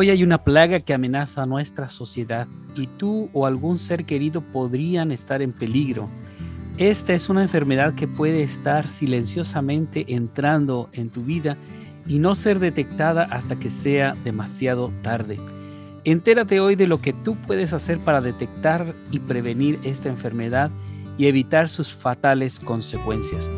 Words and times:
Hoy 0.00 0.10
hay 0.10 0.22
una 0.22 0.44
plaga 0.44 0.78
que 0.78 0.94
amenaza 0.94 1.42
a 1.42 1.46
nuestra 1.46 1.88
sociedad 1.88 2.46
y 2.76 2.86
tú 2.86 3.30
o 3.32 3.46
algún 3.46 3.78
ser 3.78 4.04
querido 4.04 4.42
podrían 4.42 5.10
estar 5.10 5.42
en 5.42 5.52
peligro. 5.52 6.08
Esta 6.76 7.14
es 7.14 7.28
una 7.28 7.42
enfermedad 7.42 7.96
que 7.96 8.06
puede 8.06 8.44
estar 8.44 8.86
silenciosamente 8.86 10.04
entrando 10.14 10.88
en 10.92 11.10
tu 11.10 11.24
vida 11.24 11.56
y 12.06 12.20
no 12.20 12.36
ser 12.36 12.60
detectada 12.60 13.24
hasta 13.24 13.58
que 13.58 13.70
sea 13.70 14.14
demasiado 14.22 14.92
tarde. 15.02 15.40
Entérate 16.04 16.60
hoy 16.60 16.76
de 16.76 16.86
lo 16.86 17.00
que 17.00 17.12
tú 17.12 17.34
puedes 17.34 17.72
hacer 17.72 17.98
para 17.98 18.20
detectar 18.20 18.94
y 19.10 19.18
prevenir 19.18 19.80
esta 19.82 20.08
enfermedad 20.08 20.70
y 21.16 21.26
evitar 21.26 21.68
sus 21.68 21.92
fatales 21.92 22.60
consecuencias. 22.60 23.50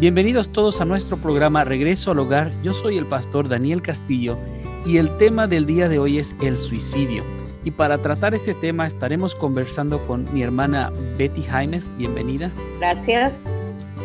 Bienvenidos 0.00 0.50
todos 0.50 0.80
a 0.80 0.84
nuestro 0.84 1.16
programa 1.16 1.64
Regreso 1.64 2.12
al 2.12 2.20
Hogar. 2.20 2.52
Yo 2.62 2.72
soy 2.72 2.96
el 2.98 3.06
pastor 3.06 3.48
Daniel 3.48 3.82
Castillo 3.82 4.38
y 4.86 4.98
el 4.98 5.10
tema 5.18 5.48
del 5.48 5.66
día 5.66 5.88
de 5.88 5.98
hoy 5.98 6.18
es 6.18 6.36
el 6.40 6.56
suicidio. 6.56 7.24
Y 7.64 7.72
para 7.72 7.98
tratar 7.98 8.32
este 8.32 8.54
tema 8.54 8.86
estaremos 8.86 9.34
conversando 9.34 9.98
con 10.06 10.32
mi 10.32 10.42
hermana 10.42 10.92
Betty 11.16 11.42
Jaimes. 11.42 11.90
Bienvenida. 11.98 12.52
Gracias. 12.78 13.50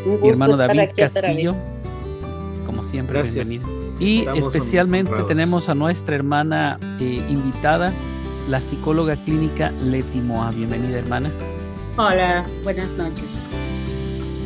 mi 0.04 0.30
hermano 0.30 0.58
David 0.58 0.90
Castillo. 0.98 1.54
Como 2.66 2.84
siempre, 2.84 3.22
bienvenido. 3.22 3.68
Y 4.00 4.26
especialmente 4.36 5.14
tenemos 5.28 5.70
a 5.70 5.76
nuestra 5.76 6.16
hermana 6.16 6.80
eh, 7.00 7.24
invitada, 7.30 7.94
la 8.50 8.62
psicóloga 8.62 9.16
clínica 9.16 9.70
Leti 9.70 10.22
Moa. 10.22 10.50
Bienvenida, 10.50 10.98
hermana. 10.98 11.32
Hola, 11.98 12.48
buenas 12.64 12.94
noches. 12.94 13.38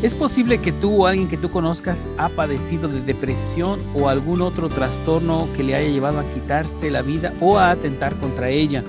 ¿Es 0.04 0.14
posible 0.14 0.60
que 0.60 0.72
tú 0.72 1.04
o 1.04 1.08
alguien 1.08 1.28
que 1.28 1.38
tú 1.38 1.50
conozcas 1.50 2.06
ha 2.20 2.30
padecido 2.30 2.88
de 2.88 3.02
depresión 3.02 3.80
o 3.96 4.10
algún 4.10 4.44
otro 4.44 4.70
trastorno 4.70 5.48
que 5.56 5.64
le 5.64 5.74
haya 5.74 5.90
llevado 5.90 6.20
a 6.20 6.34
quitarse 6.34 6.92
la 6.92 7.02
vida 7.02 7.34
o 7.42 7.58
a 7.58 7.72
atentar 7.72 8.16
contra 8.18 8.50
ella? 8.50 8.84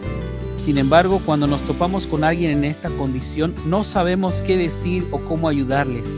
Sin 0.59 0.77
embargo, 0.77 1.23
cuando 1.25 1.47
nos 1.47 1.62
topamos 1.62 2.06
con 2.06 2.25
alguien 2.25 2.50
en 2.50 2.65
esta 2.65 2.91
condición, 2.91 3.55
no 3.65 3.84
sabemos 3.84 4.42
qué 4.42 4.59
decir 4.59 5.06
o 5.11 5.19
cómo 5.19 5.48
ayudarles, 5.48 6.12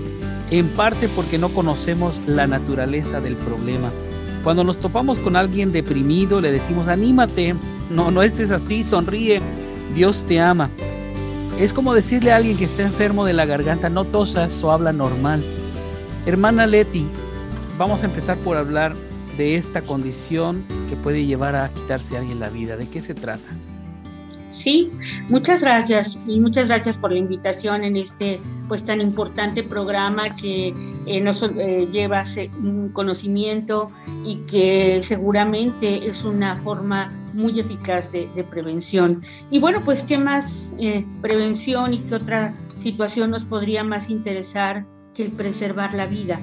en 0.51 0.67
parte 0.71 1.09
porque 1.09 1.39
no 1.39 1.51
conocemos 1.51 2.21
la 2.27 2.49
naturaleza 2.49 3.21
del 3.21 3.37
problema. 3.37 3.93
Cuando 4.43 4.65
nos 4.65 4.81
topamos 4.81 5.21
con 5.21 5.37
alguien 5.37 5.71
deprimido, 5.71 6.41
le 6.41 6.51
decimos, 6.51 6.89
anímate, 6.89 7.55
no, 7.91 8.11
no 8.11 8.25
estés 8.25 8.51
así, 8.51 8.83
sonríe, 8.83 9.41
Dios 9.95 10.25
te 10.27 10.41
ama. 10.41 10.69
Es 11.61 11.75
como 11.75 11.93
decirle 11.93 12.33
a 12.33 12.37
alguien 12.37 12.57
que 12.57 12.65
está 12.65 12.85
enfermo 12.85 13.27
de 13.27 13.35
la 13.35 13.45
garganta, 13.45 13.91
no 13.91 14.07
tosas 14.07 14.65
o 14.65 14.73
habla 14.73 14.95
normal. 14.95 15.45
Hermana 16.25 16.67
Leti, 16.67 17.07
vamos 17.77 18.03
a 18.03 18.07
empezar 18.07 18.39
por 18.39 18.57
hablar 18.57 18.97
de 19.37 19.57
esta 19.57 19.83
condición 19.83 20.65
que 20.89 20.97
puede 20.97 21.27
llevar 21.27 21.57
a 21.57 21.69
quitarse 21.69 22.17
a 22.17 22.21
alguien 22.21 22.41
la 22.41 22.49
vida. 22.49 22.79
¿De 22.79 22.89
qué 22.89 23.03
se 23.03 23.13
trata? 23.13 23.51
Sí, 24.51 24.91
muchas 25.29 25.63
gracias 25.63 26.19
y 26.27 26.41
muchas 26.41 26.69
gracias 26.69 26.97
por 26.97 27.13
la 27.13 27.19
invitación 27.19 27.85
en 27.85 27.97
este 27.97 28.41
pues 28.69 28.85
tan 28.85 29.01
importante 29.01 29.63
programa 29.63 30.29
que 30.29 30.75
eh, 31.07 31.21
nos 31.21 31.43
eh, 31.43 31.89
lleva 31.91 32.25
un 32.59 32.91
conocimiento 32.93 33.91
y 34.27 34.37
que 34.43 35.01
seguramente 35.05 36.07
es 36.07 36.25
una 36.25 36.59
forma 36.59 37.11
muy 37.33 37.61
eficaz 37.61 38.11
de, 38.11 38.27
prevención. 38.51 39.23
Y 39.51 39.61
bueno, 39.61 39.83
pues 39.85 40.03
qué 40.03 40.19
más 40.19 40.75
eh, 40.79 41.07
prevención 41.23 41.95
y 41.95 41.99
qué 41.99 42.17
otra 42.17 42.57
situación 42.79 43.31
nos 43.31 43.45
podría 43.45 43.85
más 43.85 44.11
interesar 44.11 44.85
que 45.15 45.27
el 45.27 45.33
preservar 45.33 45.95
la 45.95 46.07
vida, 46.07 46.41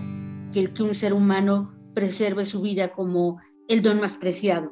que 0.54 0.62
el 0.62 0.74
que 0.74 0.84
un 0.84 0.96
ser 0.96 1.14
humano 1.14 1.74
preserve 1.94 2.46
su 2.46 2.62
vida 2.62 2.90
como 2.90 3.40
el 3.68 3.82
don 3.82 4.00
más 4.00 4.14
preciado. 4.14 4.72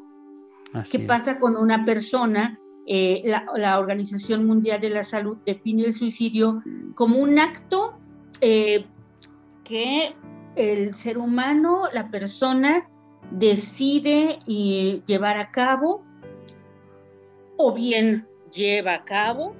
¿Qué 0.89 0.99
pasa 0.99 1.39
con 1.39 1.55
una 1.55 1.85
persona? 1.85 2.59
Eh, 2.87 3.23
la, 3.25 3.79
Organización 3.79 4.45
Mundial 4.45 4.79
de 4.79 4.91
la 4.91 5.03
Salud 5.03 5.37
define 5.45 5.85
el 5.85 5.93
suicidio 5.93 6.61
como 6.93 7.17
un 7.17 7.39
acto 7.39 7.97
eh, 8.41 8.85
que 9.63 10.13
el 10.55 10.93
ser 10.93 11.17
humano, 11.17 11.83
la 11.93 12.11
persona, 12.11 12.87
decide 13.31 14.39
llevar 14.45 15.37
a 15.37 15.51
cabo 15.51 16.03
o 17.57 17.73
bien 17.73 18.27
lleva 18.51 18.93
a 18.93 19.03
cabo 19.03 19.55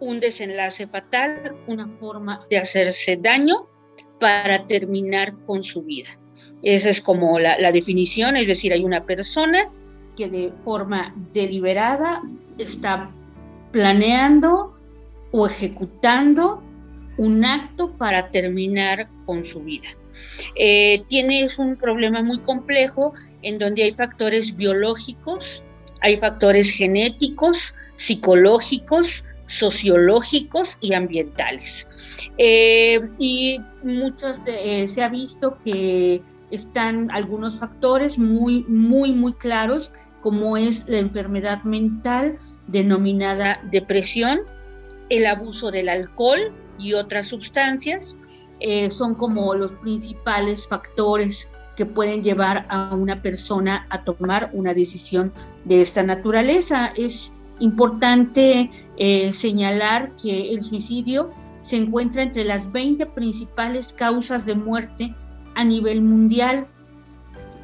un 0.00 0.20
desenlace 0.20 0.86
fatal, 0.86 1.56
una 1.66 1.88
forma 1.98 2.46
de 2.50 2.58
hacerse 2.58 3.16
daño 3.16 3.66
para 4.20 4.66
terminar 4.66 5.36
con 5.46 5.62
su 5.62 5.82
vida. 5.82 6.10
Esa 6.62 6.90
es 6.90 7.00
como 7.00 7.38
la, 7.38 7.72
definición, 7.72 8.36
es 8.36 8.46
decir, 8.46 8.72
hay 8.72 8.84
una 8.84 9.04
persona 9.04 9.70
que 10.18 10.28
de 10.28 10.52
forma 10.64 11.14
deliberada 11.32 12.22
está 12.58 13.08
planeando 13.70 14.76
o 15.30 15.46
ejecutando 15.46 16.60
un 17.16 17.44
acto 17.44 17.92
para 17.92 18.30
terminar 18.30 19.08
con 19.26 19.44
su 19.44 19.62
vida. 19.62 19.88
Eh, 20.56 21.04
tienes 21.08 21.58
un 21.58 21.76
problema 21.76 22.20
muy 22.22 22.40
complejo 22.40 23.14
en 23.42 23.58
donde 23.58 23.84
hay 23.84 23.92
factores 23.92 24.56
biológicos, 24.56 25.62
hay 26.00 26.16
factores 26.16 26.70
genéticos, 26.70 27.76
psicológicos, 27.94 29.24
sociológicos 29.46 30.78
y 30.80 30.94
ambientales. 30.94 31.86
Eh, 32.38 33.00
y 33.18 33.60
muchos 33.84 34.38
eh, 34.46 34.88
se 34.88 35.02
ha 35.02 35.08
visto 35.08 35.58
que 35.58 36.22
están 36.50 37.10
algunos 37.10 37.58
factores 37.58 38.18
muy, 38.18 38.64
muy, 38.64 39.12
muy 39.12 39.32
claros, 39.34 39.92
como 40.22 40.56
es 40.56 40.88
la 40.88 40.98
enfermedad 40.98 41.62
mental 41.64 42.38
denominada 42.66 43.60
depresión, 43.70 44.40
el 45.08 45.26
abuso 45.26 45.70
del 45.70 45.88
alcohol 45.88 46.52
y 46.78 46.94
otras 46.94 47.28
sustancias, 47.28 48.18
eh, 48.60 48.90
son 48.90 49.14
como 49.14 49.54
los 49.54 49.72
principales 49.72 50.66
factores 50.66 51.50
que 51.76 51.86
pueden 51.86 52.24
llevar 52.24 52.66
a 52.68 52.94
una 52.94 53.22
persona 53.22 53.86
a 53.90 54.02
tomar 54.02 54.50
una 54.52 54.74
decisión 54.74 55.32
de 55.64 55.80
esta 55.80 56.02
naturaleza. 56.02 56.92
Es 56.96 57.32
importante 57.60 58.70
eh, 58.96 59.32
señalar 59.32 60.16
que 60.16 60.50
el 60.50 60.62
suicidio 60.62 61.30
se 61.60 61.76
encuentra 61.76 62.22
entre 62.22 62.44
las 62.44 62.72
20 62.72 63.06
principales 63.06 63.92
causas 63.92 64.44
de 64.44 64.56
muerte 64.56 65.14
a 65.54 65.64
nivel 65.64 66.02
mundial 66.02 66.66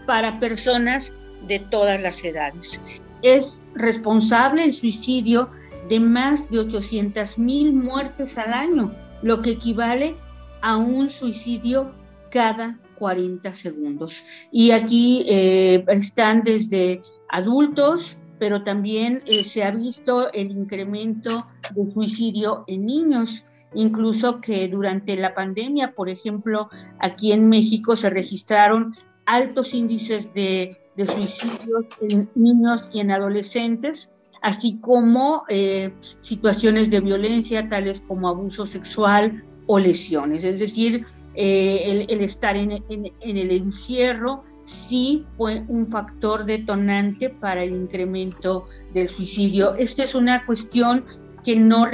para 0.06 0.38
personas 0.38 1.12
de 1.46 1.58
todas 1.58 2.00
las 2.00 2.22
edades. 2.24 2.80
Es 3.22 3.64
responsable 3.74 4.64
el 4.64 4.72
suicidio 4.72 5.48
de 5.88 6.00
más 6.00 6.50
de 6.50 6.60
800 6.60 7.38
mil 7.38 7.72
muertes 7.72 8.38
al 8.38 8.52
año, 8.52 8.94
lo 9.22 9.42
que 9.42 9.50
equivale 9.50 10.16
a 10.62 10.76
un 10.76 11.10
suicidio 11.10 11.92
cada 12.30 12.78
40 12.98 13.54
segundos. 13.54 14.22
Y 14.50 14.70
aquí 14.70 15.24
eh, 15.28 15.84
están 15.88 16.42
desde 16.42 17.02
adultos, 17.28 18.18
pero 18.38 18.64
también 18.64 19.22
eh, 19.26 19.44
se 19.44 19.64
ha 19.64 19.70
visto 19.70 20.32
el 20.32 20.50
incremento 20.50 21.46
de 21.74 21.92
suicidio 21.92 22.64
en 22.66 22.86
niños, 22.86 23.44
incluso 23.74 24.40
que 24.40 24.68
durante 24.68 25.16
la 25.16 25.34
pandemia, 25.34 25.92
por 25.94 26.08
ejemplo, 26.08 26.68
aquí 26.98 27.32
en 27.32 27.48
México 27.48 27.96
se 27.96 28.10
registraron 28.10 28.96
altos 29.26 29.74
índices 29.74 30.32
de, 30.34 30.83
de 30.96 31.06
suicidios 31.06 31.84
en 32.00 32.30
niños 32.34 32.90
y 32.92 33.00
en 33.00 33.10
adolescentes, 33.10 34.12
así 34.42 34.78
como 34.80 35.44
eh, 35.48 35.92
situaciones 36.20 36.90
de 36.90 37.00
violencia 37.00 37.68
tales 37.68 38.02
como 38.06 38.28
abuso 38.28 38.66
sexual 38.66 39.44
o 39.66 39.78
lesiones. 39.78 40.44
Es 40.44 40.60
decir, 40.60 41.06
eh, 41.34 42.06
el, 42.08 42.20
estar 42.20 42.56
en, 42.56 42.82
el 42.90 43.50
encierro 43.50 44.44
sí 44.64 45.26
fue 45.36 45.64
un 45.68 45.86
factor 45.86 46.44
detonante 46.44 47.30
para 47.30 47.64
el 47.64 47.74
incremento 47.74 48.66
del 48.92 49.08
suicidio. 49.08 49.74
Esta 49.74 50.04
es 50.04 50.14
una 50.14 50.44
cuestión 50.46 51.04
que 51.44 51.56
no, 51.56 51.86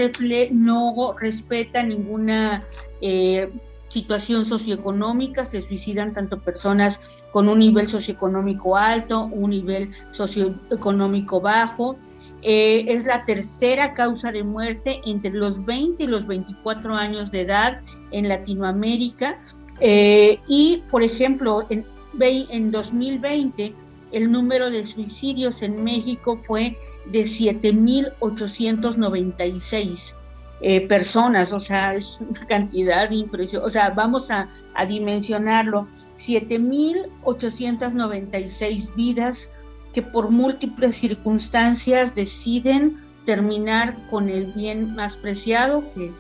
no 0.53 1.15
respeta 1.19 1.83
ninguna 1.83 2.65
eh, 3.01 3.51
situación 3.91 4.45
socioeconómica, 4.45 5.45
se 5.45 5.61
suicidan 5.61 6.15
tanto 6.15 6.41
personas 6.41 7.23
con 7.33 7.49
un 7.49 7.59
nivel 7.59 7.89
socioeconómico 7.89 8.77
alto, 8.77 9.25
un 9.25 9.51
nivel 9.51 9.91
socioeconómico 10.13 11.41
bajo. 11.41 11.97
Eh, 12.43 12.87
es 12.89 13.05
la 13.05 13.27
tercera 13.27 13.93
causa 13.93 14.33
de 14.33 14.45
muerte 14.45 15.03
entre 15.05 15.33
los 15.33 15.63
20 15.67 16.05
y 16.05 16.07
los 16.07 16.27
24 16.27 16.95
años 16.95 17.31
de 17.31 17.43
edad 17.43 17.83
en 18.13 18.29
Latinoamérica. 18.29 19.39
Eh, 19.81 20.39
y, 20.47 20.83
por 20.91 21.03
ejemplo, 21.03 21.67
en, 21.69 21.85
en 22.21 22.71
2020 22.71 23.75
el 24.13 24.31
número 24.31 24.71
de 24.71 24.85
suicidios 24.85 25.63
en 25.63 25.83
México 25.85 26.37
fue 26.37 26.77
de 27.07 27.23
7.896 27.23 30.20
eh, 30.63 30.87
personas, 30.87 31.53
o 31.53 31.61
sea, 31.61 31.95
es 31.95 32.19
una 32.21 32.47
cantidad 32.47 33.11
impresionante, 33.11 33.67
o 33.67 33.71
sea, 33.71 33.91
vamos 33.91 34.31
a, 34.31 34.49
a 34.75 34.87
dimensionarlo, 34.87 35.89
7.896 36.17 38.95
vidas 38.95 39.51
que 39.93 40.03
por 40.03 40.31
múltiples 40.31 40.95
circunstancias 40.95 42.15
deciden 42.15 42.99
terminar 43.25 43.97
con 44.11 44.29
el 44.29 44.53
bien 44.53 44.95
más 44.95 45.17
preciado 45.17 45.83
que 45.95 46.13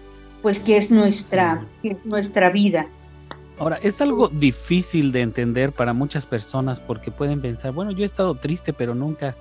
pues 0.43 0.61
que 0.61 0.77
es 0.77 0.91
nuestra, 0.91 1.67
que 1.83 1.91
es 1.91 2.07
nuestra 2.07 2.51
vida. 2.51 2.87
Ahora, 3.59 3.77
es 3.83 4.01
algo 4.01 4.29
difícil 4.29 5.13
de 5.13 5.21
entender 5.21 5.73
para 5.73 5.93
muchas 5.93 6.25
personas 6.25 6.81
porque 6.81 7.11
pueden 7.11 7.43
pensar, 7.43 7.73
bueno, 7.73 7.91
yo 7.91 8.05
he 8.05 8.07
estado 8.07 8.35
triste, 8.35 8.73
pero 8.73 8.95
nunca 8.95 9.37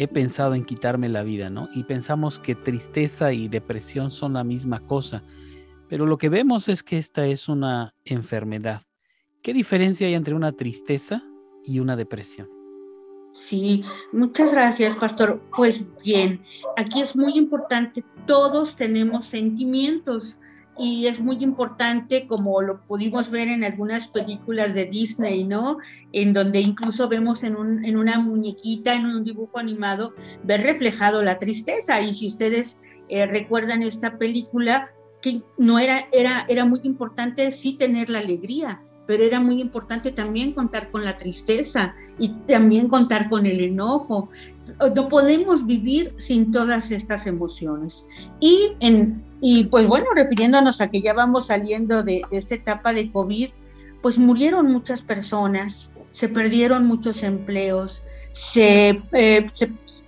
he 0.00 0.08
pensado 0.08 0.54
en 0.54 0.64
quitarme 0.64 1.10
la 1.10 1.22
vida, 1.22 1.50
¿no? 1.50 1.68
Y 1.74 1.84
pensamos 1.84 2.38
que 2.38 2.54
tristeza 2.54 3.34
y 3.34 3.48
depresión 3.48 4.10
son 4.10 4.32
la 4.32 4.44
misma 4.44 4.80
cosa, 4.80 5.22
pero 5.90 6.06
lo 6.06 6.16
que 6.16 6.30
vemos 6.30 6.68
es 6.68 6.82
que 6.82 6.96
esta 6.96 7.26
es 7.26 7.50
una 7.50 7.94
enfermedad. 8.06 8.80
¿Qué 9.42 9.52
diferencia 9.52 10.06
hay 10.06 10.14
entre 10.14 10.34
una 10.34 10.52
tristeza 10.52 11.22
y 11.66 11.80
una 11.80 11.96
depresión? 11.96 12.48
Sí, 13.34 13.84
muchas 14.10 14.54
gracias, 14.54 14.96
pastor. 14.96 15.38
Pues 15.54 15.84
bien, 16.02 16.40
aquí 16.78 17.02
es 17.02 17.14
muy 17.14 17.36
importante, 17.36 18.02
todos 18.26 18.76
tenemos 18.76 19.26
sentimientos 19.26 20.38
y 20.78 21.06
es 21.06 21.20
muy 21.20 21.36
importante, 21.42 22.26
como 22.26 22.62
lo 22.62 22.84
pudimos 22.84 23.30
ver 23.30 23.48
en 23.48 23.64
algunas 23.64 24.08
películas 24.08 24.74
de 24.74 24.86
Disney, 24.86 25.44
¿no? 25.44 25.78
En 26.12 26.32
donde 26.32 26.60
incluso 26.60 27.08
vemos 27.08 27.44
en, 27.44 27.56
un, 27.56 27.84
en 27.84 27.96
una 27.96 28.18
muñequita, 28.18 28.94
en 28.94 29.06
un 29.06 29.24
dibujo 29.24 29.58
animado, 29.58 30.14
ver 30.42 30.62
reflejado 30.62 31.22
la 31.22 31.38
tristeza. 31.38 32.00
Y 32.00 32.14
si 32.14 32.28
ustedes 32.28 32.78
eh, 33.08 33.26
recuerdan 33.26 33.82
esta 33.82 34.16
película, 34.16 34.88
que 35.20 35.42
no 35.58 35.78
era, 35.78 36.08
era, 36.12 36.46
era 36.48 36.64
muy 36.64 36.80
importante 36.84 37.50
sí 37.52 37.74
tener 37.74 38.08
la 38.08 38.20
alegría, 38.20 38.82
pero 39.10 39.24
era 39.24 39.40
muy 39.40 39.60
importante 39.60 40.12
también 40.12 40.52
contar 40.52 40.92
con 40.92 41.04
la 41.04 41.16
tristeza 41.16 41.96
y 42.16 42.28
también 42.46 42.86
contar 42.86 43.28
con 43.28 43.44
el 43.44 43.60
enojo. 43.60 44.28
No 44.94 45.08
podemos 45.08 45.66
vivir 45.66 46.14
sin 46.18 46.52
todas 46.52 46.92
estas 46.92 47.26
emociones. 47.26 48.06
Y, 48.38 48.76
en, 48.78 49.20
y 49.40 49.64
pues 49.64 49.88
bueno, 49.88 50.06
refiriéndonos 50.14 50.80
a 50.80 50.92
que 50.92 51.02
ya 51.02 51.12
vamos 51.12 51.48
saliendo 51.48 52.04
de, 52.04 52.22
esta 52.30 52.54
etapa 52.54 52.92
de 52.92 53.10
COVID, 53.10 53.48
pues 54.00 54.16
murieron 54.16 54.70
muchas 54.70 55.02
personas, 55.02 55.90
se 56.12 56.28
perdieron 56.28 56.86
muchos 56.86 57.24
empleos, 57.24 58.04
se, 58.30 59.02
eh, 59.10 59.50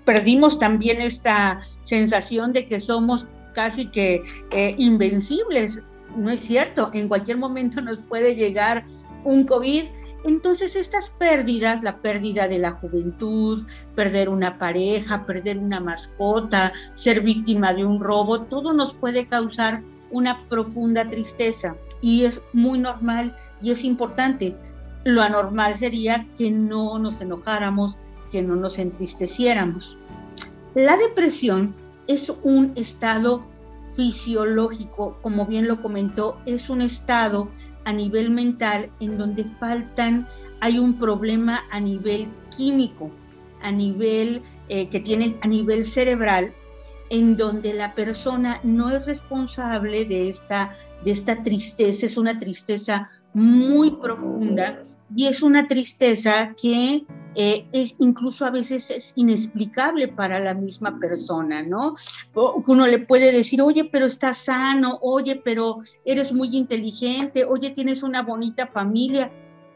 perdimos 0.05 0.61
también 0.61 1.01
esta 1.01 1.63
sensación 1.83 2.53
de 2.53 2.69
que 2.69 2.79
somos 2.79 3.27
casi 3.53 3.87
que 3.91 4.23
eh, 4.53 4.77
invencibles 4.79 5.83
no 6.17 6.31
es 6.31 6.41
cierto, 6.41 6.91
en 6.93 7.09
cualquier 7.09 7.39
momento 7.39 7.81
nos 7.81 8.01
puede 8.01 8.35
llegar 8.35 8.85
un 9.25 9.45
COVID. 9.45 9.85
Entonces 10.25 10.77
estas 10.77 11.11
pérdidas, 11.11 11.83
la 11.83 11.97
pérdida 11.97 12.47
de 12.47 12.59
la 12.59 12.73
juventud, 12.73 13.67
perder 13.97 14.29
una 14.29 14.59
pareja, 14.59 15.27
perder 15.27 15.59
una 15.59 15.81
mascota, 15.81 16.73
ser 16.93 17.23
víctima 17.23 17.75
de 17.75 17.85
un 17.85 18.01
robo, 18.01 18.43
todo 18.43 18.73
nos 18.73 18.95
puede 18.95 19.27
causar 19.27 19.83
una 20.11 20.45
profunda 20.45 21.09
tristeza 21.09 21.75
y 22.01 22.25
es 22.25 22.41
muy 22.53 22.79
normal 22.79 23.37
y 23.61 23.73
es 23.73 23.83
importante. 23.83 24.55
Lo 25.05 25.23
anormal 25.23 25.75
sería 25.75 26.29
que 26.39 26.53
no 26.53 26.99
nos 26.99 27.21
enojáramos, 27.21 27.97
que 28.31 28.43
no 28.43 28.55
nos 28.55 28.79
entristeciéramos. 28.79 29.97
La 30.75 30.97
depresión 30.97 31.75
es 32.07 32.33
un 32.43 32.73
estado 32.77 33.43
fisiológico, 33.95 35.19
como 35.23 35.47
bien 35.47 35.69
lo 35.69 35.83
comentó, 35.83 36.39
es 36.47 36.71
un 36.71 36.83
estado 36.83 37.51
a 37.85 37.93
nivel 37.93 38.31
mental 38.31 38.91
en 39.01 39.19
donde 39.19 39.45
faltan, 39.45 40.29
hay 40.61 40.79
un 40.79 40.99
problema 40.99 41.65
a 41.71 41.81
nivel 41.81 42.29
químico, 42.57 43.11
a 43.61 43.71
nivel 43.71 44.43
eh, 44.69 44.89
que 44.89 45.01
tiene 45.01 45.37
a 45.43 45.49
nivel 45.49 45.85
cerebral, 45.85 46.53
en 47.11 47.37
donde 47.37 47.75
la 47.75 47.95
persona 47.95 48.61
no 48.63 48.91
es 48.91 49.07
responsable 49.07 50.05
de 50.05 50.29
esta, 50.29 50.77
de 51.05 51.11
esta 51.11 51.43
tristeza, 51.43 52.07
es 52.07 52.17
una 52.17 52.39
tristeza 52.39 53.11
muy 53.35 53.91
profunda 53.93 54.83
y 55.15 55.27
es 55.27 55.43
una 55.43 55.67
tristeza 55.67 56.55
que 56.61 57.05
eh, 57.35 57.67
es 57.73 57.97
incluso 57.99 58.45
a 58.45 58.51
veces 58.51 58.91
es 58.91 59.13
inexplicable 59.17 60.09
para 60.09 60.41
la 60.41 60.55
misma 60.55 60.99
persona, 60.99 61.63
¿no? 61.63 61.97
Uno 62.35 62.87
le 62.87 62.99
puede 62.99 63.33
decir, 63.33 63.63
oye, 63.63 63.85
pero 63.85 64.07
estás 64.07 64.39
sano, 64.39 64.99
oye, 65.03 65.37
pero 65.37 65.81
eres 66.05 66.33
muy 66.33 66.57
inteligente, 66.57 67.45
oye, 67.45 67.71
tienes 67.71 68.03
una 68.03 68.23
bonita 68.23 68.67
familia, 68.67 69.31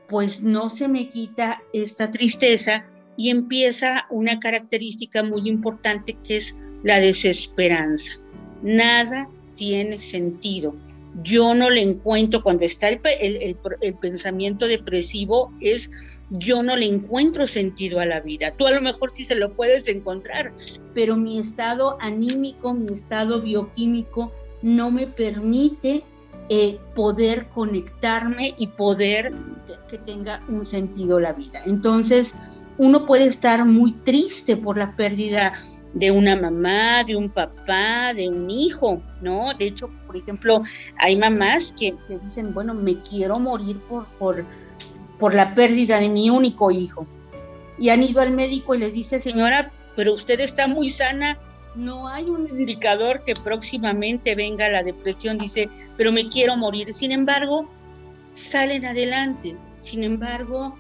pues 0.08 0.42
no 0.42 0.68
se 0.68 0.88
me 0.88 1.08
quita 1.08 1.62
esta 1.72 2.10
tristeza 2.10 2.84
y 3.16 3.30
empieza 3.30 4.06
una 4.10 4.38
característica 4.38 5.22
muy 5.22 5.48
importante 5.48 6.16
que 6.24 6.36
es 6.36 6.54
la 6.82 7.00
desesperanza. 7.00 8.12
Nada 8.62 9.28
tiene 9.56 9.98
sentido 9.98 10.74
yo 11.22 11.54
no 11.54 11.70
le 11.70 11.80
encuentro, 11.80 12.42
cuando 12.42 12.64
está 12.64 12.88
el, 12.88 13.00
el, 13.02 13.94
pensamiento 13.94 14.66
depresivo, 14.66 15.52
es 15.60 15.90
yo 16.30 16.62
no 16.62 16.76
le 16.76 16.86
encuentro 16.86 17.46
sentido 17.46 18.00
a 18.00 18.06
la 18.06 18.20
vida. 18.20 18.52
Tú 18.56 18.66
a 18.66 18.72
lo 18.72 18.80
mejor 18.80 19.10
sí 19.10 19.24
se 19.24 19.34
lo 19.34 19.52
puedes 19.52 19.88
encontrar, 19.88 20.52
pero 20.94 21.16
mi 21.16 21.38
estado 21.38 21.96
anímico, 22.00 22.74
mi 22.74 22.92
estado 22.92 23.40
bioquímico 23.40 24.32
no 24.62 24.90
me 24.90 25.06
permite 25.06 26.02
eh, 26.48 26.78
poder 26.94 27.48
conectarme 27.48 28.54
y 28.58 28.68
poder 28.68 29.32
que 29.88 29.98
tenga 29.98 30.42
un 30.48 30.64
sentido 30.64 31.18
la 31.18 31.32
vida. 31.32 31.60
Entonces, 31.64 32.34
uno 32.78 33.06
puede 33.06 33.24
estar 33.24 33.64
muy 33.64 33.92
triste 33.92 34.56
por 34.56 34.76
la 34.76 34.94
pérdida 34.96 35.54
de 35.96 36.10
una 36.10 36.36
mamá, 36.36 37.04
de 37.04 37.16
un 37.16 37.30
papá, 37.30 38.12
de 38.12 38.28
un 38.28 38.50
hijo, 38.50 39.00
¿no? 39.22 39.54
De 39.54 39.66
hecho, 39.66 39.88
por 40.06 40.14
ejemplo, 40.14 40.62
hay 40.98 41.16
mamás 41.16 41.72
que, 41.72 41.94
dicen, 42.22 42.52
bueno, 42.52 42.74
me 42.74 43.00
quiero 43.00 43.38
morir 43.38 43.78
por, 43.88 44.04
por, 44.18 44.44
por 45.18 45.34
la 45.34 45.54
pérdida 45.54 45.98
de 45.98 46.10
mi 46.10 46.28
único 46.28 46.70
hijo. 46.70 47.06
Y 47.78 47.88
han 47.88 48.02
ido 48.02 48.20
al 48.20 48.30
médico 48.32 48.74
y 48.74 48.78
les 48.78 48.92
dice, 48.92 49.18
señora, 49.18 49.72
pero 49.96 50.12
usted 50.12 50.38
está 50.40 50.66
muy 50.66 50.90
sana, 50.90 51.38
no 51.74 52.08
hay 52.08 52.26
un 52.26 52.46
indicador 52.46 53.24
que 53.24 53.32
próximamente 53.32 54.34
venga 54.34 54.68
la 54.68 54.82
depresión, 54.82 55.38
dice, 55.38 55.70
pero 55.96 56.12
me 56.12 56.28
quiero 56.28 56.58
morir. 56.58 56.92
Sin 56.92 57.10
embargo, 57.10 57.70
salen 58.34 58.84
adelante. 58.84 59.56
Sin 59.80 60.04
embargo, 60.04 60.76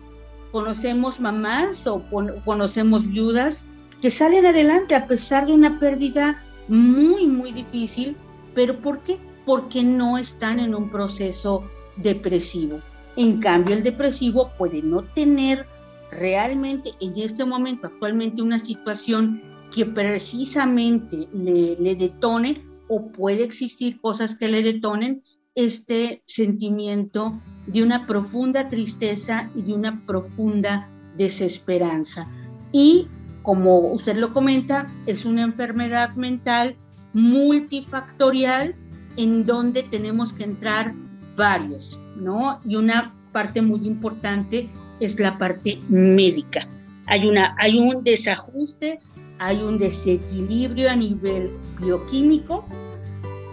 conocemos 0.52 1.20
mamás 1.20 1.86
o 1.86 2.02
conocemos 2.44 3.06
viudas 3.06 3.64
que 4.00 4.10
salen 4.10 4.46
adelante 4.46 4.94
a 4.94 5.06
pesar 5.06 5.46
de 5.46 5.52
una 5.52 5.78
pérdida 5.78 6.42
muy, 6.68 7.26
muy 7.26 7.52
difícil. 7.52 8.16
¿Pero 8.54 8.80
por 8.80 9.02
qué? 9.02 9.18
Porque 9.44 9.82
no 9.82 10.18
están 10.18 10.58
en 10.60 10.74
un 10.74 10.90
proceso 10.90 11.62
depresivo. 11.96 12.80
En 13.16 13.38
cambio, 13.38 13.74
el 13.74 13.82
depresivo 13.82 14.50
puede 14.58 14.82
no 14.82 15.02
tener 15.02 15.66
realmente 16.10 16.90
en 17.00 17.14
este 17.16 17.44
momento, 17.44 17.86
actualmente, 17.86 18.42
una 18.42 18.58
situación 18.58 19.40
que 19.74 19.86
precisamente 19.86 21.28
le, 21.32 21.94
detone 21.96 22.60
o 22.88 23.08
puede 23.08 23.42
existir 23.42 24.00
cosas 24.00 24.36
que 24.36 24.48
le 24.48 24.62
detonen 24.62 25.22
este 25.54 26.22
sentimiento 26.26 27.38
de 27.66 27.82
una 27.82 28.06
profunda 28.06 28.68
tristeza 28.68 29.50
y 29.54 29.62
de 29.62 29.72
una 29.72 30.04
profunda 30.06 30.90
desesperanza. 31.16 32.28
Y 32.72 33.08
como 33.46 33.78
usted 33.78 34.16
lo 34.16 34.32
comenta, 34.32 34.92
es 35.06 35.24
una 35.24 35.44
enfermedad 35.44 36.16
mental 36.16 36.74
multifactorial 37.14 38.74
en 39.16 39.46
donde 39.46 39.84
tenemos 39.84 40.32
que 40.32 40.42
entrar 40.42 40.92
varios, 41.36 42.00
¿no? 42.16 42.60
Y 42.64 42.74
una 42.74 43.14
parte 43.30 43.62
muy 43.62 43.86
importante 43.86 44.68
es 44.98 45.20
la 45.20 45.38
parte 45.38 45.78
médica. 45.88 46.66
Hay, 47.06 47.28
una, 47.28 47.54
hay 47.60 47.78
un 47.78 48.02
desajuste, 48.02 48.98
hay 49.38 49.62
un 49.62 49.78
desequilibrio 49.78 50.90
a 50.90 50.96
nivel 50.96 51.56
bioquímico 51.80 52.66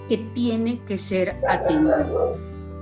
que 0.10 0.18
tiene 0.34 0.80
que 0.88 0.98
ser 0.98 1.38
atendido, 1.48 2.36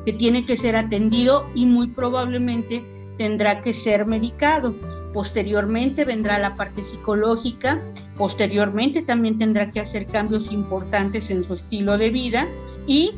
que 0.06 0.14
tiene 0.14 0.46
que 0.46 0.56
ser 0.56 0.78
atendido 0.78 1.46
y 1.56 1.66
muy 1.66 1.88
probablemente 1.88 2.82
tendrá 3.18 3.62
que 3.62 3.74
ser 3.74 4.06
medicado. 4.06 4.74
Posteriormente 5.14 6.06
vendrá 6.06 6.40
la 6.40 6.56
parte 6.56 6.84
psicológica, 6.84 7.82
posteriormente 8.18 9.02
también 9.02 9.38
tendrá 9.38 9.72
que 9.72 9.80
hacer 9.80 10.08
cambios 10.08 10.52
importantes 10.52 11.30
en 11.30 11.44
su 11.44 11.54
estilo 11.54 11.98
de 11.98 12.10
vida 12.10 12.48
y 12.88 13.16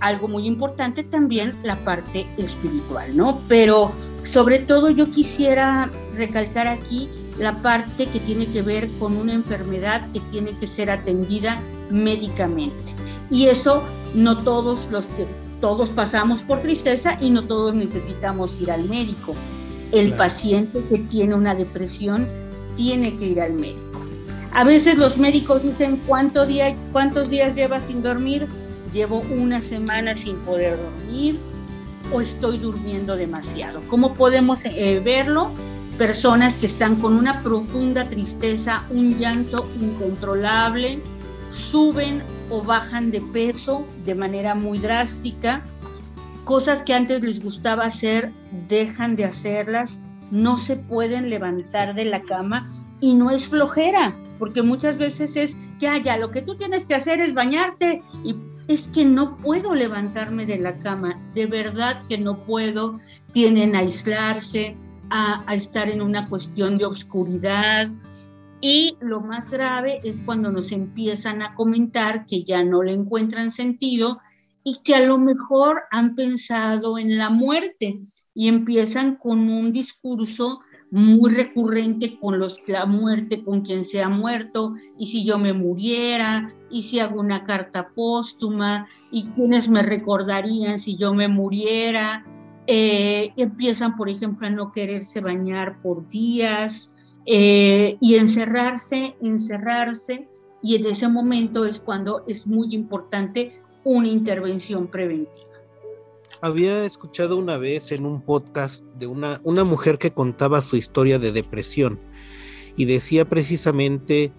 algo 0.00 0.28
muy 0.28 0.46
importante 0.46 1.02
también 1.04 1.56
la 1.62 1.84
parte 1.84 2.26
espiritual, 2.36 3.16
¿no? 3.16 3.40
Pero 3.48 3.92
sobre 4.22 4.58
todo 4.58 4.90
yo 4.90 5.10
quisiera 5.10 5.90
recalcar 6.16 6.66
aquí 6.66 7.08
la 7.38 7.62
parte 7.62 8.06
que 8.06 8.20
tiene 8.20 8.46
que 8.46 8.62
ver 8.62 8.90
con 8.98 9.16
una 9.16 9.32
enfermedad 9.32 10.10
que 10.12 10.20
tiene 10.20 10.58
que 10.58 10.66
ser 10.66 10.90
atendida 10.90 11.60
médicamente. 11.90 12.94
Y 13.30 13.46
eso 13.46 13.82
no 14.14 14.42
todos 14.42 14.90
los 14.90 15.06
que 15.06 15.26
todos 15.60 15.90
pasamos 15.90 16.42
por 16.42 16.60
tristeza 16.60 17.18
y 17.20 17.30
no 17.30 17.44
todos 17.44 17.74
necesitamos 17.74 18.60
ir 18.60 18.70
al 18.70 18.88
médico. 18.88 19.34
El 19.92 20.14
paciente 20.14 20.82
que 20.88 20.98
tiene 20.98 21.34
una 21.34 21.54
depresión 21.54 22.26
tiene 22.76 23.16
que 23.16 23.26
ir 23.26 23.40
al 23.40 23.54
médico. 23.54 24.00
A 24.52 24.64
veces 24.64 24.96
los 24.96 25.16
médicos 25.16 25.62
dicen, 25.62 26.00
¿cuánto 26.06 26.46
día, 26.46 26.74
¿cuántos 26.92 27.30
días 27.30 27.54
llevas 27.54 27.84
sin 27.84 28.02
dormir? 28.02 28.48
Llevo 28.92 29.20
una 29.30 29.62
semana 29.62 30.14
sin 30.14 30.36
poder 30.38 30.76
dormir 30.76 31.38
o 32.12 32.20
estoy 32.20 32.58
durmiendo 32.58 33.16
demasiado. 33.16 33.80
¿Cómo 33.88 34.14
podemos 34.14 34.64
eh, 34.64 35.00
verlo? 35.04 35.52
Personas 35.98 36.56
que 36.56 36.66
están 36.66 36.96
con 36.96 37.12
una 37.12 37.42
profunda 37.42 38.04
tristeza, 38.04 38.82
un 38.90 39.18
llanto 39.18 39.68
incontrolable, 39.80 40.98
suben 41.50 42.22
o 42.48 42.62
bajan 42.62 43.10
de 43.10 43.20
peso 43.20 43.86
de 44.04 44.14
manera 44.14 44.54
muy 44.54 44.78
drástica, 44.78 45.62
cosas 46.44 46.82
que 46.82 46.94
antes 46.94 47.22
les 47.22 47.42
gustaba 47.42 47.84
hacer, 47.84 48.32
dejan 48.68 49.16
de 49.16 49.24
hacerlas, 49.24 50.00
no 50.30 50.56
se 50.56 50.76
pueden 50.76 51.30
levantar 51.30 51.94
de 51.94 52.04
la 52.04 52.22
cama 52.22 52.68
y 53.00 53.14
no 53.14 53.30
es 53.30 53.48
flojera, 53.48 54.16
porque 54.38 54.62
muchas 54.62 54.98
veces 54.98 55.36
es, 55.36 55.56
ya, 55.78 55.98
ya, 55.98 56.16
lo 56.16 56.30
que 56.30 56.42
tú 56.42 56.56
tienes 56.56 56.86
que 56.86 56.94
hacer 56.94 57.20
es 57.20 57.34
bañarte 57.34 58.02
y 58.24 58.36
es 58.68 58.88
que 58.88 59.04
no 59.04 59.36
puedo 59.36 59.74
levantarme 59.74 60.46
de 60.46 60.58
la 60.58 60.78
cama, 60.78 61.20
de 61.34 61.46
verdad 61.46 62.06
que 62.08 62.18
no 62.18 62.44
puedo, 62.44 62.98
tienen 63.32 63.74
a 63.74 63.80
aislarse, 63.80 64.76
a, 65.10 65.42
a 65.46 65.54
estar 65.54 65.90
en 65.90 66.02
una 66.02 66.28
cuestión 66.28 66.78
de 66.78 66.84
obscuridad, 66.84 67.88
y 68.60 68.96
lo 69.00 69.20
más 69.20 69.48
grave 69.48 70.00
es 70.04 70.20
cuando 70.20 70.50
nos 70.52 70.70
empiezan 70.70 71.42
a 71.42 71.54
comentar 71.54 72.26
que 72.26 72.44
ya 72.44 72.62
no 72.62 72.82
le 72.82 72.92
encuentran 72.92 73.50
sentido 73.50 74.20
y 74.64 74.78
que 74.84 74.94
a 74.94 75.00
lo 75.00 75.18
mejor 75.18 75.82
han 75.90 76.14
pensado 76.14 76.98
en 76.98 77.18
la 77.18 77.30
muerte 77.30 78.00
y 78.34 78.48
empiezan 78.48 79.16
con 79.16 79.48
un 79.48 79.72
discurso 79.72 80.60
muy 80.90 81.32
recurrente 81.32 82.18
con 82.18 82.38
los, 82.38 82.68
la 82.68 82.84
muerte, 82.84 83.44
con 83.44 83.60
quien 83.62 83.84
se 83.84 84.02
ha 84.02 84.08
muerto, 84.08 84.74
y 84.98 85.06
si 85.06 85.24
yo 85.24 85.38
me 85.38 85.52
muriera, 85.52 86.52
y 86.68 86.82
si 86.82 86.98
hago 86.98 87.20
una 87.20 87.44
carta 87.44 87.90
póstuma, 87.94 88.88
y 89.10 89.24
quienes 89.26 89.68
me 89.68 89.82
recordarían 89.82 90.78
si 90.78 90.96
yo 90.96 91.14
me 91.14 91.28
muriera. 91.28 92.24
Eh, 92.66 93.32
empiezan, 93.36 93.96
por 93.96 94.08
ejemplo, 94.08 94.46
a 94.46 94.50
no 94.50 94.72
quererse 94.72 95.20
bañar 95.20 95.80
por 95.80 96.06
días 96.08 96.90
eh, 97.24 97.96
y 98.00 98.16
encerrarse, 98.16 99.16
encerrarse, 99.20 100.28
y 100.62 100.74
en 100.74 100.86
ese 100.86 101.08
momento 101.08 101.64
es 101.64 101.78
cuando 101.78 102.24
es 102.26 102.46
muy 102.46 102.74
importante 102.74 103.60
una 103.84 104.08
intervención 104.08 104.86
preventiva. 104.86 105.48
Había 106.40 106.84
escuchado 106.84 107.36
una 107.36 107.58
vez 107.58 107.92
en 107.92 108.06
un 108.06 108.22
podcast 108.22 108.84
de 108.98 109.06
una, 109.06 109.40
una 109.44 109.64
mujer 109.64 109.98
que 109.98 110.12
contaba 110.12 110.62
su 110.62 110.76
historia 110.76 111.18
de 111.18 111.32
depresión 111.32 111.98
y 112.76 112.86
decía 112.86 113.28
precisamente 113.28 114.32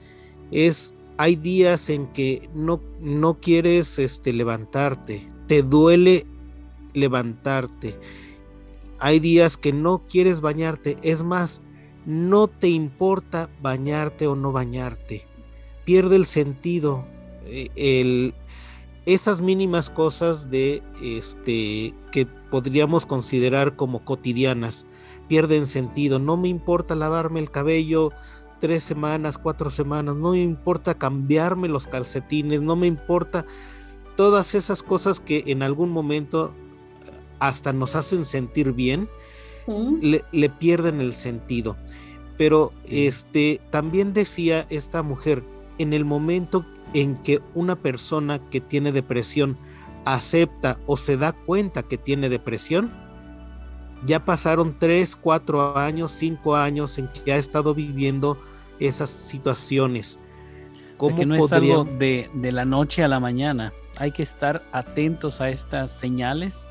es 0.52 0.94
hay 1.18 1.36
días 1.36 1.90
en 1.92 2.08
que 2.08 2.50
no, 2.56 2.82
no 3.00 3.40
quieres 3.40 4.00
este, 4.00 4.34
levantarte, 4.34 5.28
te 5.48 5.62
duele 5.62 6.26
levantarte. 6.94 7.96
Hay 8.98 9.20
días 9.20 9.56
que 9.56 9.72
no 9.72 10.02
quieres 10.10 10.42
bañarte, 10.42 10.98
es 11.04 11.22
más, 11.22 11.62
no 12.08 12.48
te 12.48 12.70
importa 12.70 13.50
bañarte 13.62 14.26
o 14.26 14.36
no 14.36 14.52
bañarte. 14.52 15.28
Pierde 15.86 16.16
el 16.16 16.26
sentido, 16.26 17.06
eh, 17.46 17.70
el, 17.76 18.34
esas 19.06 19.42
mínimas 19.42 19.90
cosas 19.90 20.50
de 20.50 20.84
este 21.02 21.94
que 22.12 22.28
podríamos 22.50 23.06
considerar 23.06 23.76
como 23.76 24.06
cotidianas. 24.06 24.86
Pierden 25.28 25.66
sentido. 25.66 26.20
No 26.20 26.38
me 26.38 26.50
importa 26.50 26.94
lavarme 26.94 27.40
el 27.40 27.50
cabello 27.50 28.12
tres 28.62 28.84
semanas, 28.84 29.38
cuatro 29.38 29.72
semanas, 29.72 30.16
no 30.16 30.32
me 30.32 30.42
importa 30.42 30.94
cambiarme 30.94 31.68
los 31.68 31.88
calcetines, 31.88 32.62
no 32.62 32.76
me 32.76 32.86
importa 32.88 33.46
todas 34.16 34.54
esas 34.54 34.84
cosas 34.84 35.20
que 35.20 35.44
en 35.48 35.64
algún 35.64 35.90
momento 35.90 36.54
hasta 37.40 37.74
nos 37.74 37.96
hacen 37.96 38.24
sentir 38.24 38.72
bien, 38.72 39.10
le, 40.02 40.24
le, 40.32 40.50
pierden 40.50 41.02
el 41.02 41.16
sentido. 41.16 41.76
Pero 42.38 42.72
este 42.86 43.60
también 43.72 44.14
decía 44.14 44.68
esta 44.70 45.02
mujer, 45.02 45.44
en 45.80 45.94
el 45.94 46.06
momento 46.06 46.64
en 46.94 47.16
que 47.18 47.42
una 47.56 47.76
persona 47.76 48.40
que 48.40 48.62
tiene 48.62 48.92
depresión 48.92 49.58
acepta 50.06 50.80
o 50.88 50.98
se 50.98 51.18
da 51.18 51.32
cuenta 51.32 51.84
que 51.84 51.98
tiene 51.98 52.30
depresión, 52.30 52.92
ya 54.06 54.20
pasaron 54.20 54.76
tres, 54.78 55.16
cuatro 55.16 55.78
años, 55.78 56.12
cinco 56.12 56.56
años 56.56 56.98
en 56.98 57.08
que 57.08 57.34
ha 57.34 57.38
estado 57.38 57.74
viviendo 57.76 58.38
esas 58.80 59.10
situaciones. 59.10 60.18
¿Cómo 60.98 61.16
que 61.16 61.26
no 61.26 61.36
es 61.36 61.52
algo 61.52 61.84
de, 61.84 62.30
de, 62.34 62.52
la 62.52 62.66
noche 62.66 63.04
a 63.04 63.08
la 63.08 63.20
mañana. 63.20 63.74
Hay 63.98 64.12
que 64.12 64.24
estar 64.24 64.64
atentos 64.72 65.42
a 65.42 65.50
estas 65.50 65.92
señales 65.92 66.70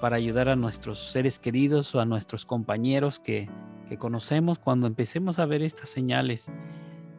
para 0.00 0.16
ayudar 0.16 0.48
a 0.48 0.56
nuestros 0.56 0.98
seres 0.98 1.38
queridos 1.38 1.94
o 1.94 2.00
a 2.00 2.04
nuestros 2.04 2.44
compañeros 2.44 3.20
que, 3.20 3.48
que 3.88 3.98
conocemos. 3.98 4.58
Cuando 4.58 4.88
empecemos 4.88 5.38
a 5.38 5.46
ver 5.46 5.62
estas 5.62 5.90
señales, 5.90 6.50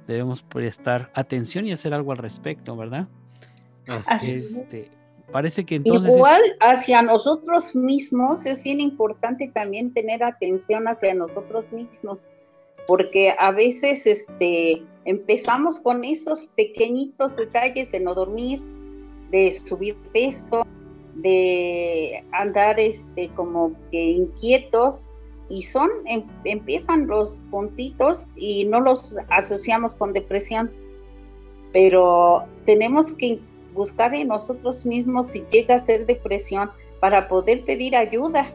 debemos 0.07 0.41
prestar 0.41 1.11
atención 1.13 1.65
y 1.65 1.71
hacer 1.71 1.93
algo 1.93 2.11
al 2.11 2.17
respecto, 2.17 2.75
¿verdad? 2.75 3.07
Este, 4.21 4.89
parece 5.31 5.65
que 5.65 5.75
entonces... 5.75 6.13
Igual 6.13 6.41
hacia 6.59 7.01
nosotros 7.01 7.75
mismos 7.75 8.45
es 8.45 8.63
bien 8.63 8.79
importante 8.79 9.49
también 9.53 9.93
tener 9.93 10.23
atención 10.23 10.87
hacia 10.87 11.13
nosotros 11.13 11.71
mismos, 11.71 12.29
porque 12.87 13.33
a 13.37 13.51
veces 13.51 14.05
este, 14.05 14.83
empezamos 15.05 15.79
con 15.79 16.03
esos 16.03 16.47
pequeñitos 16.55 17.35
detalles 17.35 17.91
de 17.91 17.99
no 17.99 18.13
dormir, 18.13 18.61
de 19.31 19.51
subir 19.51 19.95
peso, 20.13 20.65
de 21.15 22.23
andar 22.31 22.79
este, 22.79 23.29
como 23.29 23.73
que 23.91 24.03
inquietos 24.03 25.09
y 25.49 25.63
son, 25.63 25.89
em, 26.05 26.23
empiezan 26.45 27.07
los 27.07 27.41
puntitos 27.51 28.29
y 28.35 28.65
no 28.65 28.79
los 28.79 29.17
asociamos 29.29 29.95
con 29.95 30.13
depresión, 30.13 30.71
pero 31.71 32.45
tenemos 32.65 33.11
que 33.13 33.39
buscar 33.73 34.13
en 34.13 34.29
nosotros 34.29 34.85
mismos 34.85 35.27
si 35.27 35.43
llega 35.51 35.75
a 35.75 35.79
ser 35.79 36.05
depresión 36.05 36.71
para 36.99 37.27
poder 37.27 37.65
pedir 37.65 37.95
ayuda, 37.95 38.47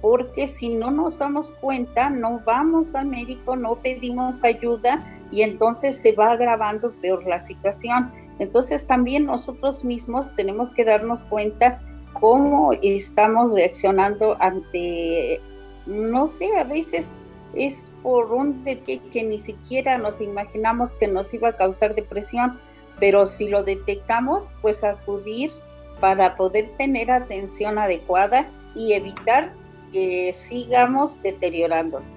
porque 0.00 0.46
si 0.46 0.68
no 0.68 0.90
nos 0.90 1.18
damos 1.18 1.50
cuenta, 1.60 2.10
no 2.10 2.42
vamos 2.44 2.94
al 2.94 3.06
médico, 3.06 3.56
no 3.56 3.76
pedimos 3.76 4.42
ayuda 4.42 5.02
y 5.30 5.42
entonces 5.42 5.96
se 5.96 6.12
va 6.12 6.32
agravando 6.32 6.90
peor 7.00 7.24
la 7.24 7.40
situación. 7.40 8.12
Entonces 8.40 8.86
también 8.86 9.26
nosotros 9.26 9.84
mismos 9.84 10.34
tenemos 10.34 10.70
que 10.72 10.84
darnos 10.84 11.24
cuenta 11.24 11.80
cómo 12.20 12.72
estamos 12.82 13.52
reaccionando 13.52 14.36
ante 14.40 15.40
no 15.86 16.26
sé, 16.26 16.56
a 16.58 16.64
veces 16.64 17.14
es 17.54 17.90
por 18.02 18.32
un 18.32 18.64
detalle 18.64 19.00
que 19.12 19.22
ni 19.22 19.38
siquiera 19.40 19.98
nos 19.98 20.20
imaginamos 20.20 20.92
que 20.94 21.08
nos 21.08 21.32
iba 21.34 21.48
a 21.48 21.56
causar 21.56 21.94
depresión, 21.94 22.58
pero 22.98 23.26
si 23.26 23.48
lo 23.48 23.62
detectamos, 23.62 24.48
pues 24.60 24.84
acudir 24.84 25.50
para 26.00 26.36
poder 26.36 26.70
tener 26.78 27.10
atención 27.10 27.78
adecuada 27.78 28.48
y 28.74 28.92
evitar 28.92 29.52
que 29.92 30.34
sigamos 30.34 31.22
deteriorándonos. 31.22 32.08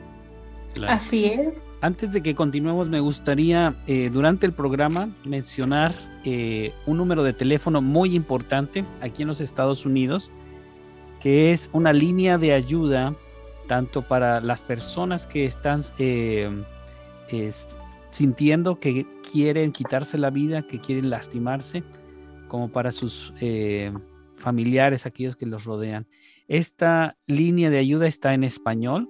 Así 0.88 1.26
es. 1.26 1.64
Antes 1.82 2.14
de 2.14 2.24
que 2.24 2.34
continuemos, 2.34 2.90
me 2.90 3.00
gustaría 3.00 3.76
eh, 3.88 4.10
durante 4.12 4.46
el 4.46 4.54
programa 4.54 5.10
mencionar 5.24 5.94
eh, 6.24 6.74
un 6.88 6.98
número 6.98 7.24
de 7.24 7.34
teléfono 7.34 7.82
muy 7.82 8.16
importante 8.16 8.84
aquí 9.02 9.22
en 9.22 9.28
los 9.28 9.40
Estados 9.40 9.86
Unidos, 9.86 10.32
que 11.22 11.52
es 11.52 11.70
una 11.74 11.94
línea 11.94 12.38
de 12.38 12.54
ayuda 12.54 13.14
tanto 13.68 14.02
para 14.02 14.42
las 14.42 14.62
personas 14.62 15.28
que 15.28 15.46
están 15.46 15.82
eh, 15.98 16.50
sintiendo 18.12 18.80
que 18.80 19.06
quieren 19.32 19.72
quitarse 19.72 20.18
la 20.18 20.30
vida, 20.30 20.62
que 20.64 20.80
quieren 20.80 21.10
lastimarse, 21.10 21.84
como 22.48 22.70
para 22.70 22.92
sus 22.92 23.34
eh, 23.42 23.92
familiares, 24.38 25.06
aquellos 25.06 25.36
que 25.36 25.46
los 25.46 25.66
rodean. 25.66 26.08
Esta 26.48 27.18
línea 27.26 27.70
de 27.70 27.80
ayuda 27.80 28.08
está 28.08 28.34
en 28.34 28.44
español 28.44 29.10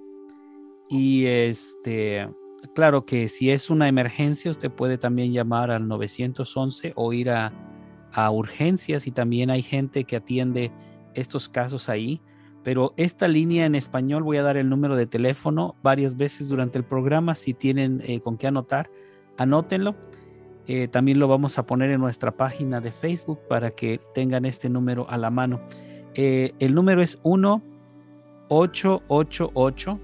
y 0.88 1.26
este, 1.26 2.28
claro 2.74 3.04
que 3.04 3.28
si 3.28 3.50
es 3.50 3.68
una 3.68 3.88
emergencia, 3.88 4.50
usted 4.50 4.70
puede 4.70 4.98
también 4.98 5.32
llamar 5.32 5.70
al 5.70 5.86
911 5.86 6.92
o 6.96 7.12
ir 7.12 7.30
a, 7.30 7.52
a 8.12 8.30
urgencias 8.30 9.06
y 9.06 9.10
también 9.10 9.50
hay 9.50 9.62
gente 9.62 10.04
que 10.04 10.16
atiende 10.16 10.72
estos 11.14 11.48
casos 11.48 11.88
ahí 11.88 12.20
pero 12.66 12.92
esta 12.96 13.28
línea 13.28 13.64
en 13.64 13.76
español 13.76 14.24
voy 14.24 14.38
a 14.38 14.42
dar 14.42 14.56
el 14.56 14.68
número 14.68 14.96
de 14.96 15.06
teléfono 15.06 15.76
varias 15.84 16.16
veces 16.16 16.48
durante 16.48 16.78
el 16.78 16.84
programa. 16.84 17.36
Si 17.36 17.54
tienen 17.54 18.02
eh, 18.04 18.18
con 18.18 18.36
qué 18.36 18.48
anotar, 18.48 18.90
anótenlo. 19.36 19.94
Eh, 20.66 20.88
también 20.88 21.20
lo 21.20 21.28
vamos 21.28 21.60
a 21.60 21.66
poner 21.66 21.92
en 21.92 22.00
nuestra 22.00 22.32
página 22.32 22.80
de 22.80 22.90
Facebook 22.90 23.38
para 23.48 23.70
que 23.70 24.00
tengan 24.16 24.44
este 24.44 24.68
número 24.68 25.08
a 25.08 25.16
la 25.16 25.30
mano. 25.30 25.60
Eh, 26.14 26.54
el 26.58 26.74
número 26.74 27.02
es 27.02 27.20
1 27.22 27.62
888 28.48 30.00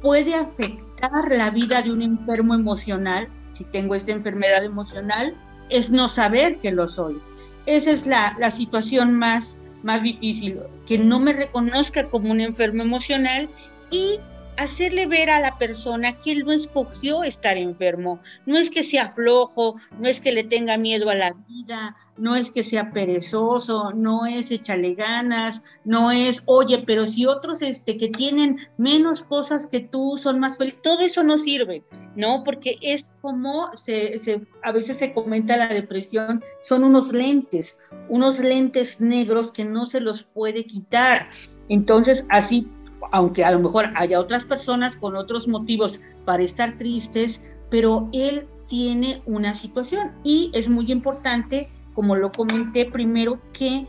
puede 0.02 0.34
afectar 0.36 1.32
la 1.32 1.50
vida 1.52 1.82
de 1.82 1.92
un 1.92 2.02
enfermo 2.02 2.56
emocional, 2.56 3.28
si 3.54 3.64
tengo 3.66 3.96
esta 3.96 4.12
enfermedad 4.12 4.64
emocional, 4.64 5.36
es 5.70 5.92
no 5.92 6.08
saber 6.08 6.58
que 6.60 6.72
lo 6.72 6.88
soy. 6.88 7.18
Esa 7.66 7.92
es 7.92 8.08
la, 8.08 8.36
la 8.40 8.50
situación 8.50 9.14
más, 9.14 9.58
más 9.84 10.02
difícil, 10.02 10.60
que 10.88 10.98
no 10.98 11.20
me 11.20 11.34
reconozca 11.34 12.06
como 12.06 12.32
un 12.32 12.42
enfermo 12.42 12.82
emocional 12.82 13.50
y 13.92 14.20
hacerle 14.58 15.06
ver 15.06 15.30
a 15.30 15.40
la 15.40 15.58
persona 15.58 16.14
que 16.14 16.32
él 16.32 16.44
no 16.46 16.52
escogió 16.52 17.24
estar 17.24 17.58
enfermo. 17.58 18.20
No 18.46 18.58
es 18.58 18.70
que 18.70 18.84
sea 18.84 19.12
flojo, 19.12 19.76
no 20.00 20.10
es 20.10 20.20
que 20.20 20.32
le 20.32 20.44
tenga 20.44 20.78
miedo 20.78 21.10
a 21.10 21.16
la 21.16 21.34
vida, 21.48 21.96
no 22.18 22.36
es 22.36 22.52
que 22.52 22.64
sea 22.64 22.92
perezoso, 22.92 23.92
no 23.94 24.26
es 24.26 24.52
échale 24.52 24.96
ganas, 24.96 25.80
no 25.86 26.12
es, 26.12 26.44
oye, 26.48 26.84
pero 26.86 27.06
si 27.06 27.26
otros 27.26 27.62
este, 27.62 27.98
que 27.98 28.10
tienen 28.10 28.58
menos 28.78 29.24
cosas 29.24 29.68
que 29.68 29.80
tú 29.80 30.18
son 30.18 30.40
más 30.40 30.58
felices, 30.58 30.82
todo 30.82 31.02
eso 31.02 31.24
no 31.24 31.38
sirve, 31.38 31.84
¿no? 32.16 32.44
Porque 32.44 32.78
es 32.82 33.12
como 33.22 33.70
se, 33.78 34.18
se, 34.18 34.42
a 34.64 34.72
veces 34.72 34.98
se 34.98 35.14
comenta 35.14 35.58
la 35.58 35.68
depresión, 35.68 36.44
son 36.62 36.84
unos 36.84 37.14
lentes, 37.14 37.78
unos 38.10 38.40
lentes 38.40 39.00
negros 39.00 39.52
que 39.52 39.66
no 39.66 39.86
se 39.86 40.00
los 40.00 40.24
puede 40.24 40.66
quitar. 40.66 41.30
Entonces, 41.70 42.26
así 42.30 42.68
aunque 43.12 43.44
a 43.44 43.52
lo 43.52 43.60
mejor 43.60 43.90
haya 43.96 44.20
otras 44.20 44.44
personas 44.44 44.96
con 44.96 45.16
otros 45.16 45.48
motivos 45.48 46.02
para 46.26 46.44
estar 46.44 46.78
tristes, 46.78 47.42
pero 47.70 48.10
él 48.14 48.48
tiene 48.68 49.22
una 49.26 49.54
situación. 49.54 50.12
Y 50.24 50.52
es 50.54 50.70
muy 50.70 50.92
importante, 50.92 51.68
como 51.94 52.16
lo 52.16 52.32
comenté 52.32 52.86
primero, 52.86 53.40
que 53.54 53.88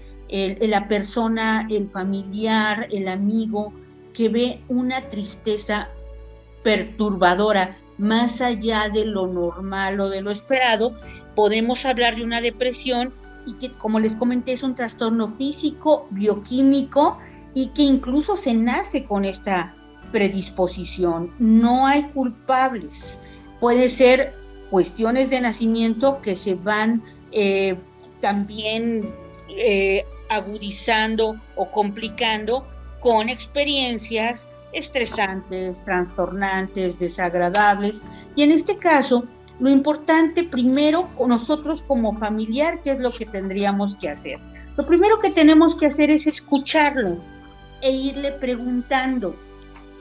la 0.60 0.88
persona, 0.88 1.66
el 1.70 1.88
familiar, 1.90 2.88
el 2.90 3.08
amigo, 3.08 3.72
que 4.12 4.28
ve 4.28 4.60
una 4.68 5.08
tristeza 5.08 5.88
perturbadora 6.62 7.76
más 7.98 8.40
allá 8.40 8.88
de 8.88 9.04
lo 9.04 9.26
normal 9.26 10.00
o 10.00 10.08
de 10.08 10.22
lo 10.22 10.30
esperado, 10.30 10.96
podemos 11.34 11.84
hablar 11.84 12.16
de 12.16 12.24
una 12.24 12.40
depresión 12.40 13.12
y 13.46 13.54
que, 13.54 13.72
como 13.72 14.00
les 14.00 14.14
comenté, 14.14 14.52
es 14.52 14.62
un 14.62 14.74
trastorno 14.74 15.28
físico, 15.28 16.06
bioquímico, 16.10 17.18
y 17.58 17.66
que 17.70 17.82
incluso 17.82 18.36
se 18.36 18.54
nace 18.54 19.04
con 19.04 19.24
esta 19.24 19.74
predisposición. 20.12 21.34
No 21.40 21.88
hay 21.88 22.04
culpables. 22.04 23.18
Puede 23.58 23.88
ser 23.88 24.36
cuestiones 24.70 25.28
de 25.28 25.40
nacimiento 25.40 26.20
que 26.22 26.36
se 26.36 26.54
van 26.54 27.02
eh, 27.32 27.74
también 28.20 29.10
eh, 29.48 30.06
agudizando 30.28 31.40
o 31.56 31.68
complicando 31.72 32.64
con 33.00 33.28
experiencias 33.28 34.46
estresantes, 34.72 35.82
trastornantes, 35.82 37.00
desagradables. 37.00 38.02
Y 38.36 38.44
en 38.44 38.52
este 38.52 38.78
caso, 38.78 39.24
lo 39.58 39.68
importante 39.68 40.44
primero, 40.44 41.08
nosotros 41.26 41.82
como 41.82 42.16
familiar, 42.16 42.82
¿qué 42.84 42.92
es 42.92 43.00
lo 43.00 43.10
que 43.10 43.26
tendríamos 43.26 43.96
que 43.96 44.10
hacer? 44.10 44.38
Lo 44.76 44.86
primero 44.86 45.18
que 45.18 45.30
tenemos 45.30 45.74
que 45.74 45.86
hacer 45.86 46.08
es 46.10 46.28
escucharlo, 46.28 47.16
e 47.82 47.90
irle 47.92 48.32
preguntando 48.32 49.36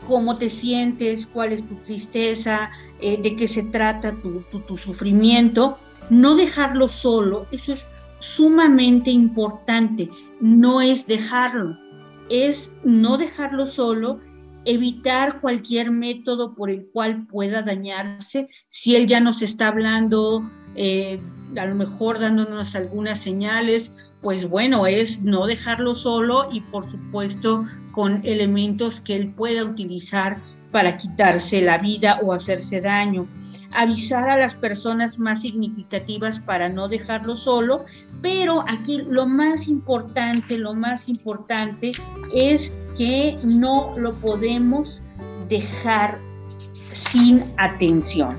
cómo 0.06 0.38
te 0.38 0.50
sientes, 0.50 1.26
cuál 1.26 1.52
es 1.52 1.68
tu 1.68 1.76
tristeza, 1.76 2.72
eh, 3.02 3.22
de 3.22 3.36
qué 3.36 3.48
se 3.48 3.64
trata 3.64 4.16
tu, 4.22 4.42
tu, 4.68 4.78
sufrimiento. 4.78 5.78
No 6.10 6.36
dejarlo 6.36 6.88
solo, 6.88 7.48
eso 7.52 7.74
es 7.74 7.88
sumamente 8.20 9.12
importante. 9.12 10.10
No 10.40 10.82
es 10.82 11.08
dejarlo, 11.08 11.78
es 12.30 12.72
no 12.84 13.18
dejarlo 13.18 13.66
solo, 13.66 14.20
evitar 14.66 15.40
cualquier 15.40 15.92
método 15.92 16.54
por 16.54 16.70
el 16.70 16.88
cual 16.88 17.26
pueda 17.28 17.62
dañarse. 17.62 18.48
Si 18.68 18.96
él 18.96 19.08
ya 19.08 19.20
nos 19.20 19.42
está 19.42 19.70
hablando, 19.70 20.50
eh, 20.76 21.20
a 21.58 21.66
lo 21.66 21.76
mejor 21.76 22.20
dándonos 22.20 22.76
algunas 22.76 23.20
señales 23.20 23.92
pues 24.22 24.50
bueno, 24.50 24.88
es 24.88 25.22
no 25.22 25.46
dejarlo 25.46 25.94
solo 25.94 26.50
y 26.52 26.62
por 26.62 26.86
supuesto 26.86 27.66
con 27.92 28.26
elementos 28.26 29.02
que 29.02 29.16
él 29.16 29.34
pueda 29.34 29.64
utilizar 29.64 30.38
para 30.72 30.98
quitarse 30.98 31.62
la 31.62 31.78
vida 31.78 32.20
o 32.24 32.34
hacerse 32.34 32.82
daño. 32.82 33.28
Avisar 33.74 34.30
a 34.30 34.38
las 34.38 34.56
personas 34.56 35.20
más 35.20 35.42
significativas 35.42 36.40
para 36.40 36.70
no 36.70 36.88
dejarlo 36.88 37.36
solo, 37.36 37.86
pero 38.22 38.64
aquí 38.68 39.02
lo 39.08 39.28
más 39.28 39.68
importante, 39.68 40.58
lo 40.58 40.74
más 40.74 41.10
importante 41.10 41.92
es 42.34 42.74
que 42.98 43.36
no 43.46 43.94
lo 43.98 44.14
podemos 44.20 45.02
dejar 45.48 46.20
sin 46.74 47.46
atención. 47.58 48.38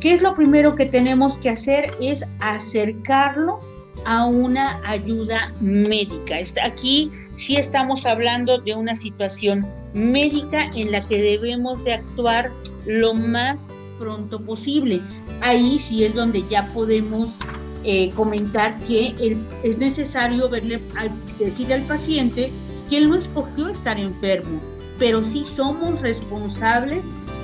¿Qué 0.00 0.14
es 0.14 0.22
lo 0.22 0.34
primero 0.34 0.74
que 0.76 0.86
tenemos 0.86 1.36
que 1.36 1.50
hacer? 1.50 1.92
Es 2.00 2.24
acercarlo 2.38 3.60
a 4.04 4.26
una 4.26 4.80
ayuda 4.88 5.52
médica. 5.60 6.36
Aquí 6.64 7.10
sí 7.36 7.56
estamos 7.56 8.06
hablando 8.06 8.58
de 8.58 8.74
una 8.74 8.94
situación 8.94 9.66
médica 9.94 10.70
en 10.74 10.92
la 10.92 11.00
que 11.00 11.20
debemos 11.20 11.82
de 11.84 11.94
actuar 11.94 12.52
lo 12.86 13.14
más 13.14 13.70
pronto 13.98 14.40
posible. 14.40 15.00
Ahí 15.42 15.78
sí 15.78 16.04
es 16.04 16.14
donde 16.14 16.44
ya 16.48 16.66
podemos 16.68 17.38
eh, 17.84 18.10
comentar 18.10 18.78
que 18.80 19.36
es 19.62 19.78
necesario 19.78 20.48
verle, 20.48 20.80
decirle 21.38 21.74
al 21.74 21.82
paciente 21.82 22.50
que 22.88 22.98
él 22.98 23.08
no 23.08 23.16
escogió 23.16 23.68
estar 23.68 23.98
enfermo, 23.98 24.60
pero 24.98 25.22
sí 25.22 25.44
somos 25.44 26.02
responsables 26.02 27.00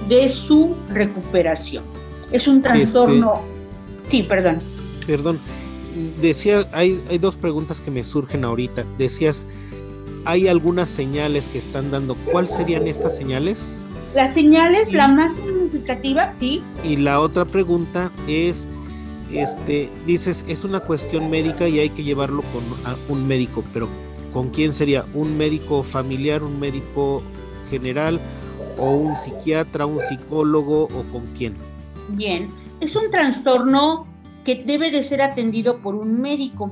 de 0.08 0.28
su 0.28 0.76
recuperación. 0.90 1.84
Es 2.32 2.48
un 2.48 2.60
trastorno. 2.60 3.34
Este, 3.34 4.10
sí, 4.10 4.22
perdón. 4.24 4.58
Perdón, 5.06 5.38
decía, 6.20 6.68
hay, 6.72 7.02
hay 7.08 7.18
dos 7.18 7.36
preguntas 7.36 7.80
que 7.80 7.90
me 7.90 8.04
surgen 8.04 8.44
ahorita. 8.44 8.84
Decías, 8.98 9.42
hay 10.24 10.48
algunas 10.48 10.88
señales 10.88 11.46
que 11.46 11.58
están 11.58 11.90
dando. 11.90 12.16
¿Cuáles 12.30 12.52
serían 12.52 12.86
estas 12.86 13.16
señales? 13.16 13.78
Las 14.14 14.34
señales, 14.34 14.92
la 14.92 15.08
más 15.08 15.34
significativa, 15.34 16.32
sí. 16.34 16.62
Y 16.82 16.96
la 16.96 17.20
otra 17.20 17.44
pregunta 17.44 18.10
es, 18.26 18.66
este, 19.30 19.90
dices, 20.06 20.44
es 20.48 20.64
una 20.64 20.80
cuestión 20.80 21.30
médica 21.30 21.68
y 21.68 21.78
hay 21.78 21.90
que 21.90 22.02
llevarlo 22.02 22.42
con 22.42 22.62
un 23.08 23.26
médico, 23.26 23.62
pero 23.72 23.88
¿con 24.32 24.50
quién 24.50 24.72
sería? 24.72 25.04
¿Un 25.14 25.36
médico 25.36 25.82
familiar, 25.82 26.42
un 26.42 26.58
médico 26.58 27.22
general 27.70 28.20
o 28.78 28.90
un 28.90 29.16
psiquiatra, 29.16 29.86
un 29.86 30.00
psicólogo 30.00 30.84
o 30.84 31.04
con 31.12 31.26
quién? 31.36 31.54
Bien, 32.08 32.48
es 32.80 32.96
un 32.96 33.10
trastorno 33.10 34.06
que 34.46 34.54
debe 34.54 34.92
de 34.92 35.02
ser 35.02 35.22
atendido 35.22 35.80
por 35.80 35.96
un 35.96 36.20
médico. 36.20 36.70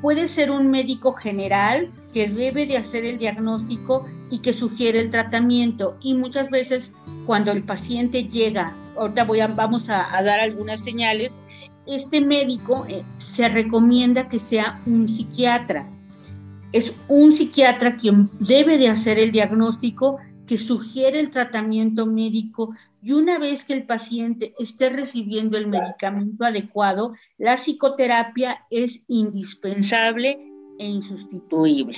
Puede 0.00 0.28
ser 0.28 0.52
un 0.52 0.70
médico 0.70 1.12
general 1.12 1.90
que 2.14 2.28
debe 2.28 2.66
de 2.66 2.76
hacer 2.76 3.04
el 3.04 3.18
diagnóstico 3.18 4.06
y 4.30 4.38
que 4.38 4.52
sugiere 4.52 5.00
el 5.00 5.10
tratamiento. 5.10 5.98
Y 6.00 6.14
muchas 6.14 6.50
veces 6.50 6.92
cuando 7.26 7.50
el 7.50 7.64
paciente 7.64 8.28
llega, 8.28 8.74
ahorita 8.96 9.24
voy 9.24 9.40
a, 9.40 9.48
vamos 9.48 9.90
a, 9.90 10.06
dar 10.22 10.38
algunas 10.38 10.78
señales, 10.78 11.34
este 11.84 12.20
médico 12.20 12.86
eh, 12.88 13.02
se 13.18 13.48
recomienda 13.48 14.28
que 14.28 14.38
sea 14.38 14.80
un 14.86 15.08
psiquiatra. 15.08 15.90
Es 16.70 16.94
un 17.08 17.32
psiquiatra 17.32 17.96
quien 17.96 18.30
debe 18.38 18.78
de 18.78 18.88
hacer 18.88 19.18
el 19.18 19.32
diagnóstico 19.32 20.18
que 20.46 20.56
sugiere 20.56 21.20
el 21.20 21.30
tratamiento 21.30 22.06
médico 22.06 22.74
y 23.02 23.12
una 23.12 23.38
vez 23.38 23.64
que 23.64 23.74
el 23.74 23.84
paciente 23.84 24.54
esté 24.58 24.90
recibiendo 24.90 25.58
el 25.58 25.66
medicamento 25.66 26.44
adecuado, 26.44 27.14
la 27.38 27.56
psicoterapia 27.56 28.64
es 28.70 29.04
indispensable 29.08 30.38
e 30.78 30.86
insustituible. 30.86 31.96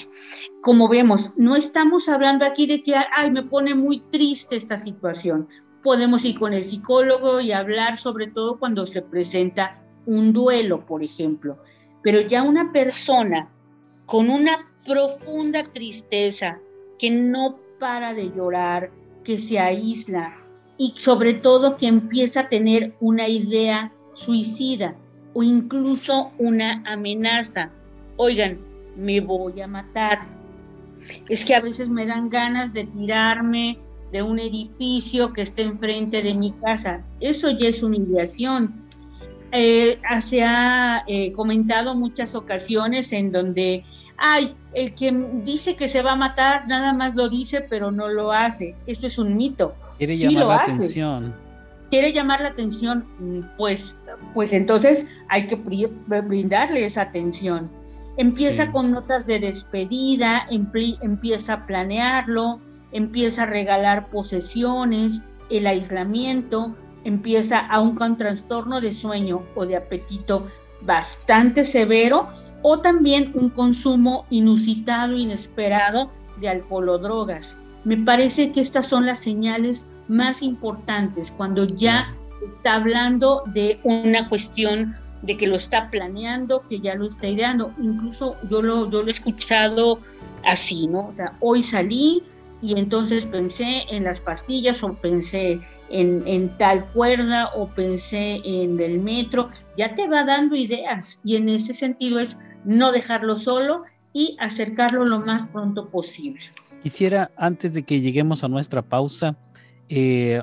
Como 0.60 0.88
vemos, 0.88 1.32
no 1.36 1.56
estamos 1.56 2.08
hablando 2.08 2.44
aquí 2.44 2.66
de 2.66 2.82
que, 2.82 2.94
ay, 3.14 3.30
me 3.30 3.42
pone 3.42 3.74
muy 3.74 4.00
triste 4.00 4.56
esta 4.56 4.78
situación. 4.78 5.48
Podemos 5.82 6.24
ir 6.24 6.38
con 6.38 6.54
el 6.54 6.64
psicólogo 6.64 7.40
y 7.40 7.52
hablar 7.52 7.98
sobre 7.98 8.28
todo 8.28 8.58
cuando 8.58 8.86
se 8.86 9.02
presenta 9.02 9.82
un 10.06 10.32
duelo, 10.32 10.86
por 10.86 11.02
ejemplo. 11.02 11.58
Pero 12.02 12.20
ya 12.20 12.42
una 12.42 12.72
persona 12.72 13.50
con 14.06 14.30
una 14.30 14.72
profunda 14.86 15.64
tristeza, 15.64 16.60
que 16.98 17.10
no 17.10 17.60
para 17.78 18.14
de 18.14 18.30
llorar, 18.34 18.90
que 19.24 19.38
se 19.38 19.58
aísla 19.58 20.36
y 20.78 20.94
sobre 20.96 21.34
todo 21.34 21.76
que 21.76 21.86
empieza 21.86 22.40
a 22.40 22.48
tener 22.48 22.94
una 23.00 23.28
idea 23.28 23.92
suicida 24.14 24.96
o 25.34 25.42
incluso 25.42 26.30
una 26.38 26.82
amenaza. 26.86 27.70
Oigan, 28.16 28.58
me 28.96 29.20
voy 29.20 29.60
a 29.60 29.66
matar. 29.66 30.26
Es 31.28 31.44
que 31.44 31.54
a 31.54 31.60
veces 31.60 31.88
me 31.88 32.06
dan 32.06 32.28
ganas 32.28 32.72
de 32.72 32.84
tirarme 32.84 33.78
de 34.12 34.22
un 34.22 34.38
edificio 34.38 35.32
que 35.32 35.42
esté 35.42 35.62
enfrente 35.62 36.22
de 36.22 36.34
mi 36.34 36.52
casa. 36.52 37.04
Eso 37.20 37.50
ya 37.50 37.68
es 37.68 37.82
una 37.82 37.96
ideación. 37.96 38.74
Eh, 39.52 39.98
se 40.20 40.42
ha 40.42 41.04
eh, 41.06 41.32
comentado 41.32 41.94
muchas 41.94 42.34
ocasiones 42.34 43.12
en 43.12 43.32
donde, 43.32 43.84
ay, 44.18 44.54
el 44.74 44.94
que 44.94 45.12
dice 45.44 45.76
que 45.76 45.88
se 45.88 46.02
va 46.02 46.12
a 46.12 46.16
matar 46.16 46.66
nada 46.66 46.92
más 46.92 47.14
lo 47.14 47.28
dice, 47.28 47.60
pero 47.62 47.90
no 47.90 48.08
lo 48.08 48.32
hace. 48.32 48.74
Eso 48.86 49.06
es 49.06 49.16
un 49.18 49.36
mito. 49.36 49.74
Quiere 49.96 50.16
llamar 50.16 50.46
la 50.46 50.56
atención. 50.56 51.34
Quiere 51.90 52.12
llamar 52.12 52.40
la 52.42 52.48
atención, 52.48 53.06
pues, 53.56 53.98
pues 54.34 54.52
entonces 54.52 55.06
hay 55.28 55.46
que 55.46 55.56
brindarle 55.56 56.84
esa 56.84 57.02
atención. 57.02 57.70
Empieza 58.18 58.72
con 58.72 58.90
notas 58.90 59.26
de 59.26 59.38
despedida, 59.38 60.46
empieza 60.50 61.52
a 61.52 61.66
planearlo, 61.66 62.60
empieza 62.92 63.44
a 63.44 63.46
regalar 63.46 64.10
posesiones, 64.10 65.24
el 65.50 65.66
aislamiento, 65.66 66.74
empieza 67.04 67.60
aún 67.60 67.94
con 67.94 68.18
trastorno 68.18 68.80
de 68.80 68.92
sueño 68.92 69.44
o 69.54 69.64
de 69.66 69.76
apetito 69.76 70.48
bastante 70.82 71.64
severo 71.64 72.28
o 72.62 72.80
también 72.80 73.32
un 73.34 73.50
consumo 73.50 74.26
inusitado, 74.30 75.16
inesperado 75.16 76.10
de 76.40 76.48
alcohol 76.48 76.88
o 76.88 76.98
drogas. 76.98 77.56
Me 77.84 77.96
parece 77.96 78.52
que 78.52 78.60
estas 78.60 78.86
son 78.86 79.06
las 79.06 79.18
señales 79.18 79.86
más 80.08 80.42
importantes 80.42 81.30
cuando 81.30 81.64
ya 81.64 82.14
está 82.54 82.74
hablando 82.74 83.42
de 83.46 83.80
una 83.82 84.28
cuestión 84.28 84.94
de 85.22 85.36
que 85.36 85.46
lo 85.46 85.56
está 85.56 85.90
planeando, 85.90 86.64
que 86.68 86.80
ya 86.80 86.94
lo 86.94 87.06
está 87.06 87.28
ideando. 87.28 87.72
Incluso 87.82 88.36
yo 88.48 88.62
lo, 88.62 88.88
yo 88.88 89.02
lo 89.02 89.08
he 89.08 89.10
escuchado 89.10 89.98
así, 90.44 90.86
¿no? 90.86 91.08
O 91.08 91.14
sea, 91.14 91.36
hoy 91.40 91.62
salí 91.62 92.22
y 92.62 92.78
entonces 92.78 93.26
pensé 93.26 93.84
en 93.90 94.04
las 94.04 94.20
pastillas 94.20 94.82
o 94.82 94.94
pensé 94.94 95.60
en, 95.90 96.22
en, 96.26 96.56
tal 96.58 96.84
cuerda 96.86 97.50
o 97.54 97.68
pensé 97.68 98.40
en 98.44 98.80
el 98.80 99.00
metro, 99.00 99.48
ya 99.76 99.94
te 99.94 100.08
va 100.08 100.24
dando 100.24 100.56
ideas 100.56 101.20
y 101.24 101.36
en 101.36 101.48
ese 101.48 101.74
sentido 101.74 102.18
es 102.18 102.38
no 102.64 102.92
dejarlo 102.92 103.36
solo 103.36 103.84
y 104.12 104.36
acercarlo 104.40 105.04
lo 105.04 105.20
más 105.20 105.48
pronto 105.48 105.88
posible. 105.90 106.40
Quisiera, 106.82 107.30
antes 107.36 107.72
de 107.72 107.82
que 107.82 108.00
lleguemos 108.00 108.44
a 108.44 108.48
nuestra 108.48 108.82
pausa, 108.82 109.36
eh, 109.88 110.42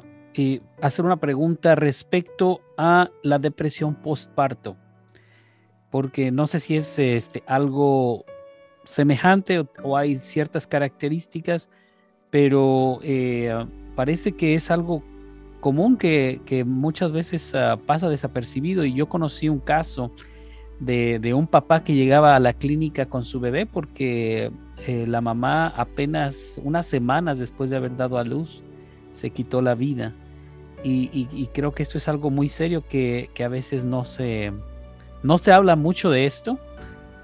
hacer 0.81 1.05
una 1.05 1.17
pregunta 1.17 1.75
respecto 1.75 2.61
a 2.77 3.09
la 3.23 3.39
depresión 3.39 3.95
postparto, 3.95 4.75
porque 5.89 6.31
no 6.31 6.47
sé 6.47 6.59
si 6.59 6.75
es 6.75 6.99
este, 6.99 7.43
algo 7.47 8.25
semejante 8.83 9.65
o, 9.83 9.97
hay 9.97 10.17
ciertas 10.17 10.67
características, 10.67 11.69
pero 12.29 12.99
eh, 13.01 13.65
parece 13.95 14.33
que 14.33 14.55
es 14.55 14.71
algo 14.71 15.03
común 15.65 15.97
que, 15.97 16.63
muchas 16.63 17.11
veces 17.11 17.55
ah, 17.55 17.79
pasa 17.83 18.07
desapercibido 18.07 18.85
y 18.85 18.93
yo 18.93 19.09
conocí 19.09 19.49
un 19.49 19.57
caso 19.57 20.11
de, 20.79 21.17
de, 21.17 21.33
un 21.33 21.47
papá 21.47 21.83
que 21.83 21.95
llegaba 21.95 22.35
a 22.35 22.39
la 22.39 22.53
clínica 22.53 23.07
con 23.07 23.25
su 23.25 23.39
bebé 23.39 23.65
porque 23.65 24.51
eh, 24.85 25.05
la 25.07 25.21
mamá 25.21 25.69
apenas 25.69 26.61
unas 26.63 26.85
semanas 26.85 27.39
después 27.39 27.71
de 27.71 27.77
haber 27.77 27.97
dado 27.97 28.19
a 28.19 28.23
luz 28.23 28.61
se 29.11 29.31
quitó 29.31 29.59
la 29.63 29.73
vida. 29.73 30.13
Y, 30.83 31.49
creo 31.51 31.71
que 31.71 31.81
esto 31.81 31.97
es 31.97 32.07
algo 32.07 32.29
muy 32.29 32.47
serio 32.47 32.83
que, 32.87 33.31
a 33.43 33.47
veces 33.47 33.85
no 33.85 34.05
se, 34.05 34.53
no 35.23 35.39
se 35.39 35.51
habla 35.51 35.75
mucho 35.75 36.11
de 36.11 36.27
esto, 36.27 36.59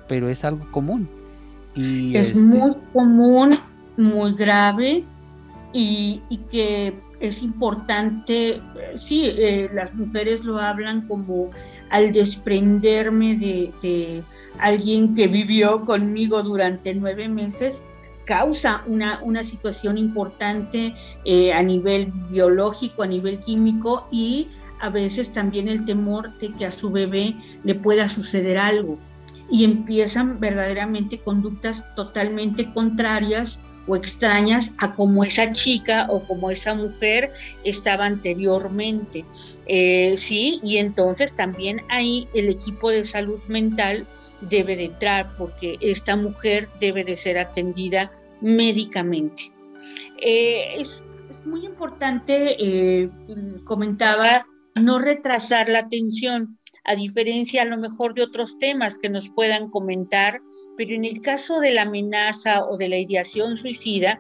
pero 0.08 0.30
es 0.30 0.44
algo 0.44 0.66
común. 0.72 1.08
Y 1.76 2.18
es 2.18 2.30
este 2.30 2.40
muy 2.40 2.74
común, 2.92 3.52
muy 3.98 4.34
grave 4.34 5.04
y, 5.74 6.22
que 6.50 6.96
es 7.22 7.42
importante, 7.44 8.62
sí, 8.96 9.26
eh, 9.26 9.70
las 9.74 9.94
mujeres 9.94 10.44
lo 10.44 10.60
hablan 10.60 11.08
como 11.08 11.52
al 11.90 12.12
desprenderme 12.12 13.36
de 13.36 14.24
alguien 14.60 15.16
que 15.16 15.28
vivió 15.28 15.86
conmigo 15.86 16.44
durante 16.44 16.94
nueve 16.94 17.28
meses, 17.30 17.84
causa 18.26 18.84
una, 18.88 19.20
una 19.24 19.44
situación 19.44 19.98
importante 19.98 20.96
eh, 21.26 21.54
a 21.54 21.62
nivel 21.62 22.12
biológico, 22.30 23.04
a 23.04 23.08
nivel 23.08 23.40
químico 23.40 24.08
y 24.12 24.48
a 24.80 24.90
veces 24.90 25.32
también 25.32 25.68
el 25.68 25.86
temor 25.86 26.38
de 26.40 26.54
que 26.54 26.66
a 26.66 26.72
su 26.72 26.92
bebé 26.92 27.36
le 27.64 27.76
pueda 27.76 28.08
suceder 28.08 28.58
algo. 28.58 28.98
Y 29.50 29.66
empiezan 29.66 30.40
verdaderamente 30.40 31.20
conductas 31.20 31.94
totalmente 31.96 32.72
contrarias 32.74 33.60
o 33.88 33.96
extrañas 33.96 34.74
a 34.78 34.96
como 34.96 35.24
esa 35.24 35.52
chica 35.52 36.08
o 36.10 36.24
como 36.24 36.52
esa 36.52 36.74
mujer 36.74 37.32
estaba 37.64 38.06
anteriormente. 38.06 39.26
Eh, 39.66 40.16
sí, 40.18 40.60
y 40.64 40.78
entonces 40.78 41.36
también 41.36 41.82
ahí 41.90 42.28
el 42.34 42.50
equipo 42.50 42.90
de 42.90 43.04
salud 43.04 43.40
mental 43.48 44.06
debe 44.42 44.76
de 44.76 44.86
entrar 44.86 45.36
porque 45.38 45.78
esta 45.82 46.16
mujer 46.16 46.68
debe 46.80 47.04
de 47.04 47.16
ser 47.16 47.38
atendida 47.38 48.12
médicamente. 48.42 49.52
Eh, 50.22 50.76
es, 50.78 51.02
muy 51.46 51.66
importante, 51.66 52.58
eh, 52.60 53.10
comentaba, 53.64 54.46
no 54.76 55.00
retrasar 55.00 55.70
la 55.70 55.80
atención, 55.80 56.58
a 56.84 56.96
diferencia 56.96 57.62
a 57.62 57.66
lo 57.66 57.78
mejor 57.78 58.14
de 58.14 58.24
otros 58.24 58.60
temas 58.60 58.98
que 58.98 59.10
nos 59.10 59.30
puedan 59.30 59.70
comentar, 59.70 60.42
pero 60.82 60.96
en 60.96 61.06
el 61.06 61.22
caso 61.22 61.60
de 61.60 61.76
la 61.76 61.84
amenaza 61.84 62.66
o 62.66 62.76
de 62.76 62.90
la 62.90 62.98
ideación 62.98 63.56
suicida, 63.56 64.20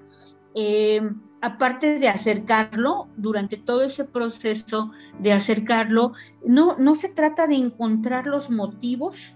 eh, 0.54 1.02
aparte 1.42 1.98
de 1.98 2.08
acercarlo, 2.08 3.08
durante 3.18 3.58
todo 3.58 3.82
ese 3.82 4.06
proceso 4.06 4.92
de 5.18 5.34
acercarlo, 5.34 6.14
no, 6.46 6.76
no 6.78 6.94
se 6.94 7.10
trata 7.10 7.48
de 7.48 7.56
encontrar 7.56 8.28
los 8.28 8.52
motivos, 8.52 9.36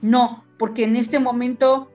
no, 0.00 0.46
porque 0.58 0.84
en 0.84 0.96
este 0.96 1.18
momento 1.18 1.90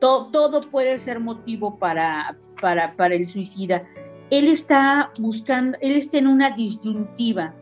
todo, 0.00 0.60
puede 0.70 0.98
ser 0.98 1.20
motivo 1.20 1.78
para, 1.78 2.38
para, 2.62 2.96
para 2.96 3.14
el 3.14 3.26
suicida. 3.26 3.86
Él 4.30 4.48
está 4.48 5.12
buscando, 5.20 5.76
él 5.82 5.92
está 5.92 6.16
en 6.16 6.28
una 6.28 6.48
disyuntiva 6.52 7.54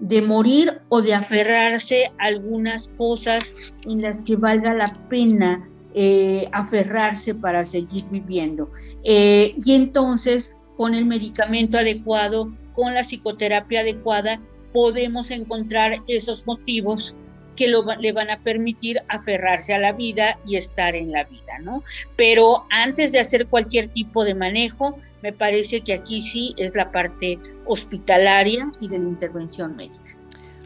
de 0.00 0.22
morir 0.22 0.80
o 0.88 1.02
de 1.02 1.14
aferrarse 1.14 2.12
a 2.18 2.26
algunas 2.26 2.88
cosas 2.88 3.52
en 3.84 4.02
las 4.02 4.22
que 4.22 4.36
valga 4.36 4.74
la 4.74 4.96
pena 5.08 5.68
eh, 5.94 6.48
aferrarse 6.52 7.34
para 7.34 7.64
seguir 7.64 8.04
viviendo. 8.10 8.70
Eh, 9.04 9.54
y 9.64 9.72
entonces, 9.72 10.56
con 10.76 10.94
el 10.94 11.06
medicamento 11.06 11.78
adecuado, 11.78 12.52
con 12.74 12.94
la 12.94 13.02
psicoterapia 13.02 13.80
adecuada, 13.80 14.40
podemos 14.72 15.30
encontrar 15.30 16.02
esos 16.06 16.46
motivos 16.46 17.14
que 17.58 17.66
le 17.66 18.12
van 18.12 18.30
a 18.30 18.38
permitir 18.38 19.02
aferrarse 19.08 19.74
a 19.74 19.80
la 19.80 19.92
vida 19.92 20.38
y 20.46 20.54
estar 20.54 20.94
en 20.94 21.10
la 21.10 21.24
vida, 21.24 21.58
¿no? 21.60 21.82
Pero 22.14 22.64
antes 22.70 23.10
de 23.10 23.18
hacer 23.18 23.48
cualquier 23.48 23.88
tipo 23.88 24.24
de 24.24 24.36
manejo, 24.36 24.96
me 25.24 25.32
parece 25.32 25.80
que 25.80 25.94
aquí 25.94 26.22
sí 26.22 26.54
es 26.56 26.76
la 26.76 26.92
parte 26.92 27.36
hospitalaria 27.66 28.70
y 28.80 28.86
de 28.86 29.00
la 29.00 29.08
intervención 29.08 29.74
médica. 29.74 30.16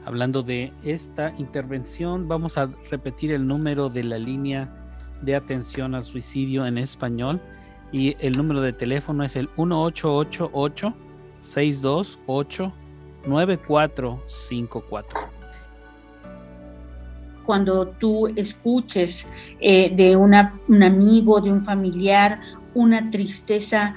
Hablando 0.05 0.43
de 0.43 0.71
esta 0.85 1.33
intervención, 1.39 2.29
vamos 2.29 2.59
a 2.59 2.67
repetir 2.91 3.33
el 3.33 3.47
número 3.47 3.89
de 3.89 4.05
la 4.05 4.19
línea 4.19 4.69
de 5.23 5.35
atención 5.35 5.95
al 5.95 6.05
suicidio 6.05 6.67
en 6.67 6.77
español 6.77 7.41
y 7.91 8.17
el 8.19 8.37
número 8.37 8.61
de 8.61 8.75
teléfono 8.75 9.25
es 9.25 9.35
el 9.37 9.49
1888 9.57 10.95
628 11.39 12.73
9454 13.25 15.32
cuando 17.45 17.89
tú 17.89 18.29
escuches 18.37 19.27
eh, 19.61 19.93
de 19.95 20.17
un 20.17 20.35
amigo, 20.35 21.41
de 21.41 21.53
un 21.53 21.65
familiar, 21.65 22.41
una 22.75 23.11
tristeza 23.11 23.95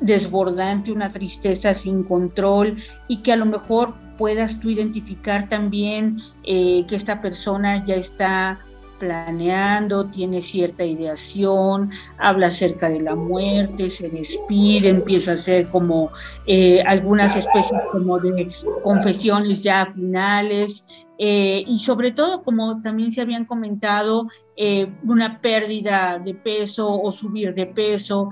desbordante, 0.00 0.92
una 0.92 1.10
tristeza 1.10 1.74
sin 1.74 2.02
control 2.02 2.76
y 3.08 3.18
que 3.18 3.32
a 3.32 3.36
lo 3.36 3.46
mejor 3.46 3.94
puedas 4.18 4.60
tú 4.60 4.70
identificar 4.70 5.48
también 5.48 6.18
eh, 6.44 6.84
que 6.86 6.96
esta 6.96 7.20
persona 7.20 7.84
ya 7.84 7.94
está 7.94 8.60
planeando, 9.02 10.06
tiene 10.06 10.40
cierta 10.40 10.84
ideación, 10.84 11.90
habla 12.18 12.46
acerca 12.46 12.88
de 12.88 13.00
la 13.00 13.16
muerte, 13.16 13.90
se 13.90 14.08
despide, 14.08 14.90
empieza 14.90 15.32
a 15.32 15.34
hacer 15.34 15.66
como 15.70 16.12
eh, 16.46 16.84
algunas 16.86 17.36
especies 17.36 17.80
como 17.90 18.20
de 18.20 18.48
confesiones 18.80 19.60
ya 19.64 19.90
finales 19.92 20.86
eh, 21.18 21.64
y 21.66 21.80
sobre 21.80 22.12
todo, 22.12 22.44
como 22.44 22.80
también 22.80 23.10
se 23.10 23.22
habían 23.22 23.44
comentado, 23.44 24.28
eh, 24.56 24.86
una 25.02 25.40
pérdida 25.40 26.20
de 26.24 26.34
peso 26.34 26.88
o 27.02 27.10
subir 27.10 27.54
de 27.54 27.66
peso, 27.66 28.30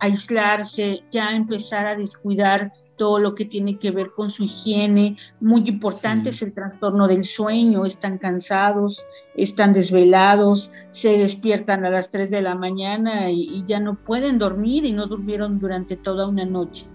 aislarse, 0.00 1.04
ya 1.12 1.30
empezar 1.30 1.86
a 1.86 1.94
descuidar 1.94 2.72
todo 2.96 3.18
lo 3.18 3.34
que 3.34 3.44
tiene 3.44 3.78
que 3.78 3.90
ver 3.90 4.12
con 4.12 4.30
su 4.30 4.44
higiene. 4.44 5.16
Muy 5.40 5.62
importante 5.68 6.30
es 6.30 6.42
el 6.42 6.52
trastorno 6.52 7.06
del 7.08 7.24
sueño, 7.24 7.84
están 7.84 8.18
cansados, 8.18 9.06
están 9.34 9.72
desvelados, 9.72 10.72
se 10.90 11.18
despiertan 11.18 11.84
a 11.84 11.90
las 11.90 12.10
3 12.10 12.30
de 12.30 12.42
la 12.42 12.54
mañana 12.54 13.30
y, 13.30 13.64
ya 13.66 13.80
no 13.80 13.96
pueden 13.96 14.38
dormir 14.38 14.84
y 14.84 14.92
no 14.92 15.06
durmieron 15.06 15.58
durante 15.58 15.96
toda 15.96 16.26
una 16.26 16.44
noche. 16.44 16.86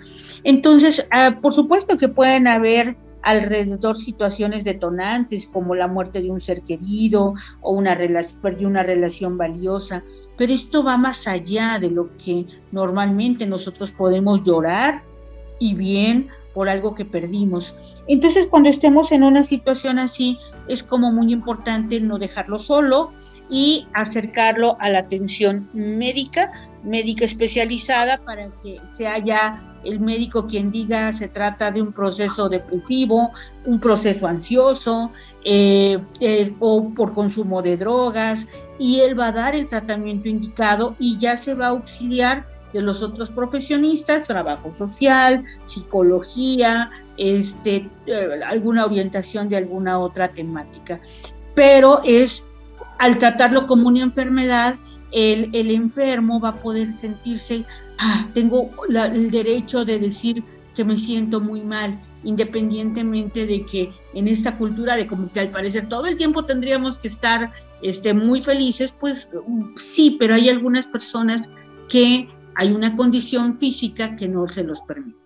Entonces, 0.44 1.08
ah, 1.12 1.40
por 1.42 1.54
supuesto 1.54 1.98
que 1.98 2.08
pueden 2.08 2.48
haber 2.48 2.98
alrededor 3.24 3.98
situaciones 3.98 4.64
detonantes 4.64 5.48
como 5.48 5.76
la 5.76 5.88
muerte 5.88 6.22
de 6.22 6.32
un 6.32 6.40
ser 6.40 6.62
querido 6.62 7.36
o 7.62 7.74
una 7.74 7.94
relación, 7.94 8.66
una 8.66 8.84
relación 8.84 9.38
valiosa, 9.38 10.04
pero 10.38 10.54
esto 10.54 10.84
va 10.84 10.98
más 10.98 11.28
allá 11.28 11.78
de 11.80 11.92
lo 11.92 12.16
que 12.18 12.48
normalmente 12.72 13.46
nosotros 13.46 13.92
podemos 13.92 14.44
llorar 14.44 15.04
y 15.62 15.76
bien 15.76 16.30
por 16.56 16.68
algo 16.68 16.96
que 16.96 17.06
perdimos. 17.06 17.76
Entonces, 18.08 18.48
cuando 18.50 18.68
estemos 18.68 19.12
en 19.12 19.24
una 19.24 19.44
situación 19.44 20.00
así, 20.00 20.38
es 20.68 20.84
como 20.84 21.12
muy 21.14 21.32
importante 21.32 22.02
no 22.02 22.18
dejarlo 22.18 22.58
solo 22.58 23.12
y 23.50 23.88
acercarlo 23.94 24.76
a 24.80 24.90
la 24.90 25.00
atención 25.00 25.70
médica, 25.74 26.52
médica 26.84 27.26
especializada, 27.26 28.18
para 28.18 28.50
que 28.64 28.80
sea 28.86 29.24
ya 29.24 29.78
el 29.86 30.00
médico 30.00 30.48
quien 30.48 30.72
diga 30.72 31.14
se 31.14 31.28
trata 31.28 31.72
de 31.72 31.82
un 31.82 31.94
proceso 31.94 32.50
depresivo, 32.50 33.32
un 33.66 33.80
proceso 33.80 34.28
ansioso 34.28 35.12
eh, 35.46 36.00
o 36.60 36.90
por 36.90 37.14
consumo 37.14 37.62
de 37.62 37.78
drogas, 37.78 38.48
y 38.80 39.02
él 39.02 39.18
va 39.18 39.28
a 39.28 39.32
dar 39.32 39.56
el 39.56 39.70
tratamiento 39.70 40.28
indicado 40.28 40.96
y 40.98 41.18
ya 41.20 41.38
se 41.38 41.54
va 41.54 41.68
a 41.68 41.70
auxiliar 41.70 42.48
de 42.74 42.82
los 42.82 43.02
otros 43.02 43.30
profesionistas, 43.30 44.28
trabajo 44.28 44.72
social, 44.72 45.44
psicología, 45.66 46.90
este, 47.18 47.90
eh, 48.06 48.42
alguna 48.46 48.86
orientación 48.86 49.50
de 49.50 49.58
alguna 49.58 50.00
otra 50.00 50.30
temática. 50.30 51.02
Pero 51.56 52.02
es, 52.06 52.46
al 53.00 53.18
tratarlo 53.18 53.68
como 53.68 53.88
una 53.88 54.04
enfermedad, 54.04 54.76
el, 55.12 55.50
el 55.54 55.72
enfermo 55.72 56.40
va 56.40 56.50
a 56.50 56.62
poder 56.62 56.90
sentirse, 56.90 57.66
ah, 58.00 58.28
tengo 58.34 58.70
el 58.90 59.30
derecho 59.30 59.84
de 59.86 60.00
decir 60.00 60.44
que 60.76 60.86
me 60.86 60.96
siento 60.96 61.42
muy 61.42 61.62
mal, 61.62 62.00
independientemente 62.24 63.46
de 63.46 63.66
que 63.66 63.92
en 64.14 64.28
esta 64.28 64.58
cultura 64.58 64.96
de 64.96 65.08
como 65.08 65.32
que 65.32 65.40
al 65.40 65.50
parecer 65.50 65.90
todo 65.90 66.06
el 66.06 66.18
tiempo 66.18 66.46
tendríamos 66.46 66.98
que 66.98 67.08
estar 67.08 67.52
este, 67.82 68.14
muy 68.14 68.42
felices, 68.42 68.96
pues 68.98 69.30
sí, 69.76 70.18
pero 70.20 70.36
hay 70.36 70.50
algunas 70.50 70.88
personas 70.88 71.50
que 71.90 72.30
hay 72.56 72.72
una 72.72 72.96
condición 72.96 73.56
física 73.58 74.16
que 74.16 74.28
no 74.28 74.48
se 74.48 74.64
los 74.64 74.82
permite. 74.82 75.18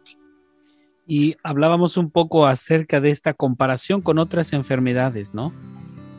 Y 1.08 1.36
hablábamos 1.44 1.98
un 1.98 2.10
poco 2.10 2.48
acerca 2.48 3.00
de 3.00 3.12
esta 3.12 3.34
comparación 3.34 4.02
con 4.02 4.18
otras 4.18 4.54
enfermedades, 4.54 5.34
¿no? 5.34 5.54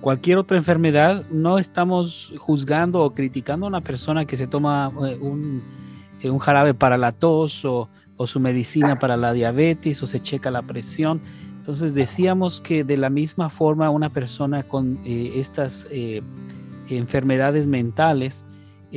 Cualquier 0.01 0.38
otra 0.38 0.57
enfermedad, 0.57 1.25
no 1.31 1.59
estamos 1.59 2.33
juzgando 2.38 3.03
o 3.03 3.12
criticando 3.12 3.66
a 3.66 3.69
una 3.69 3.81
persona 3.81 4.25
que 4.25 4.37
se 4.37 4.47
toma 4.47 4.92
eh, 5.05 5.19
un, 5.21 5.62
eh, 6.23 6.31
un 6.31 6.38
jarabe 6.38 6.75
para 6.75 6.97
la 6.97 7.11
tos 7.11 7.64
o, 7.64 7.88
o, 8.16 8.27
su 8.29 8.38
medicina 8.38 9.01
para 9.01 9.16
la 9.16 9.33
diabetes 9.33 10.01
o 10.05 10.07
se 10.07 10.21
checa 10.21 10.53
la 10.53 10.62
presión. 10.62 11.21
Entonces 11.57 11.92
decíamos 11.95 12.61
que 12.61 12.85
de 12.85 12.97
la 12.97 13.11
misma 13.11 13.51
forma 13.51 13.90
una 13.90 14.11
persona 14.11 14.62
con 14.62 15.01
eh, 15.05 15.33
estas 15.35 15.88
enfermedades 16.88 17.66
mentales, 17.66 18.45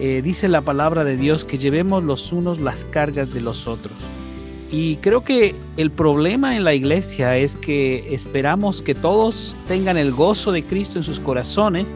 Eh, 0.00 0.22
dice 0.22 0.48
la 0.48 0.62
palabra 0.62 1.04
de 1.04 1.16
Dios 1.16 1.44
que 1.44 1.58
llevemos 1.58 2.02
los 2.04 2.32
unos 2.32 2.60
las 2.60 2.84
cargas 2.84 3.32
de 3.32 3.40
los 3.40 3.66
otros. 3.66 3.96
Y 4.70 4.96
creo 4.96 5.22
que 5.22 5.54
el 5.76 5.90
problema 5.90 6.56
en 6.56 6.64
la 6.64 6.72
iglesia 6.72 7.36
es 7.36 7.56
que 7.56 8.14
esperamos 8.14 8.80
que 8.80 8.94
todos 8.94 9.54
tengan 9.68 9.98
el 9.98 10.12
gozo 10.12 10.50
de 10.50 10.64
Cristo 10.64 10.98
en 10.98 11.04
sus 11.04 11.20
corazones 11.20 11.94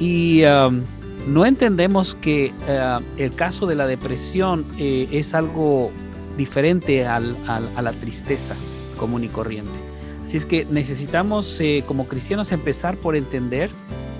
y 0.00 0.42
um, 0.44 0.82
no 1.28 1.46
entendemos 1.46 2.16
que 2.16 2.52
uh, 2.66 3.00
el 3.16 3.32
caso 3.36 3.66
de 3.66 3.76
la 3.76 3.86
depresión 3.86 4.66
eh, 4.78 5.06
es 5.12 5.32
algo 5.32 5.92
diferente 6.36 7.06
a 7.06 7.20
la 7.20 7.92
tristeza 7.92 8.56
común 9.02 9.24
y 9.24 9.28
corriente. 9.28 9.72
Así 10.24 10.36
es 10.36 10.46
que 10.46 10.64
necesitamos 10.64 11.60
eh, 11.60 11.82
como 11.88 12.06
cristianos 12.06 12.52
empezar 12.52 12.96
por 12.98 13.16
entender 13.16 13.68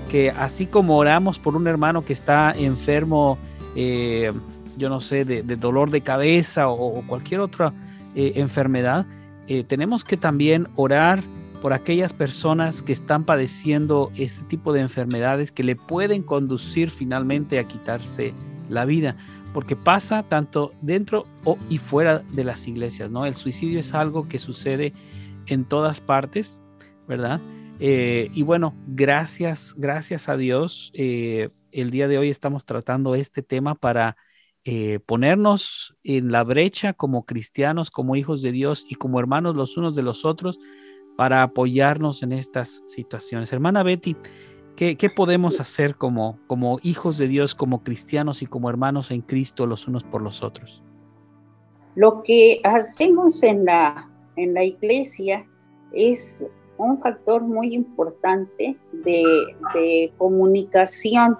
que 0.09 0.29
así 0.29 0.65
como 0.65 0.97
oramos 0.97 1.39
por 1.39 1.55
un 1.55 1.67
hermano 1.67 2.03
que 2.03 2.11
está 2.11 2.51
enfermo, 2.51 3.37
eh, 3.77 4.33
yo 4.77 4.89
no 4.89 4.99
sé, 4.99 5.23
de, 5.23 5.41
dolor 5.55 5.89
de 5.89 6.01
cabeza 6.01 6.67
o, 6.67 7.01
cualquier 7.07 7.39
otra 7.39 7.73
eh, 8.13 8.33
enfermedad, 8.35 9.05
tenemos 9.67 10.03
que 10.03 10.17
también 10.17 10.67
orar 10.75 11.23
por 11.61 11.71
aquellas 11.71 12.11
personas 12.11 12.83
que 12.83 12.91
están 12.91 13.23
padeciendo 13.23 14.11
este 14.17 14.43
tipo 14.43 14.73
de 14.73 14.81
enfermedades 14.81 15.51
que 15.53 15.63
le 15.63 15.77
pueden 15.77 16.23
conducir 16.23 16.89
finalmente 16.89 17.57
a 17.57 17.63
quitarse 17.63 18.33
la 18.69 18.83
vida 18.83 19.15
porque 19.53 19.75
pasa 19.75 20.23
tanto 20.23 20.71
dentro 20.81 21.25
o, 21.43 21.57
y 21.69 21.77
fuera 21.77 22.19
de 22.19 22.43
las 22.43 22.67
iglesias, 22.67 23.09
¿no? 23.09 23.25
El 23.25 23.35
suicidio 23.35 23.79
es 23.79 23.93
algo 23.93 24.27
que 24.27 24.39
sucede 24.39 24.93
en 25.45 25.65
todas 25.65 26.01
partes, 26.01 26.61
¿verdad? 27.07 27.39
Eh, 27.79 28.29
y 28.33 28.43
bueno, 28.43 28.75
gracias, 28.87 29.73
gracias 29.77 30.29
a 30.29 30.37
Dios, 30.37 30.91
eh, 30.95 31.49
el 31.71 31.91
día 31.91 32.07
de 32.07 32.17
hoy 32.17 32.29
estamos 32.29 32.65
tratando 32.65 33.15
este 33.15 33.41
tema 33.41 33.75
para 33.75 34.15
eh, 34.63 34.99
ponernos 35.05 35.97
en 36.03 36.31
la 36.31 36.43
brecha 36.43 36.93
como 36.93 37.25
cristianos, 37.25 37.91
como 37.91 38.15
hijos 38.15 38.41
de 38.41 38.51
Dios 38.51 38.85
y 38.87 38.95
como 38.95 39.19
hermanos 39.19 39.55
los 39.55 39.75
unos 39.75 39.95
de 39.95 40.03
los 40.03 40.23
otros 40.23 40.59
para 41.17 41.43
apoyarnos 41.43 42.23
en 42.23 42.31
estas 42.31 42.81
situaciones. 42.87 43.51
Hermana 43.51 43.83
Betty, 43.83 44.15
¿Qué, 44.75 44.97
podemos 45.15 45.59
hacer 45.59 45.95
como, 45.95 46.39
hijos 46.81 47.17
de 47.19 47.27
Dios, 47.27 47.53
como 47.53 47.83
cristianos 47.83 48.41
y 48.41 48.47
como 48.47 48.69
hermanos 48.69 49.11
en 49.11 49.21
Cristo 49.21 49.67
los 49.67 49.87
unos 49.87 50.03
por 50.03 50.21
los 50.21 50.41
otros? 50.41 50.83
Lo 51.95 52.23
que 52.23 52.59
hacemos 52.63 53.43
en 53.43 53.65
la, 53.65 54.09
iglesia 54.35 55.45
es 55.93 56.49
un 56.77 56.99
factor 56.99 57.43
muy 57.43 57.75
importante 57.75 58.75
de 59.03 60.11
comunicación. 60.17 61.37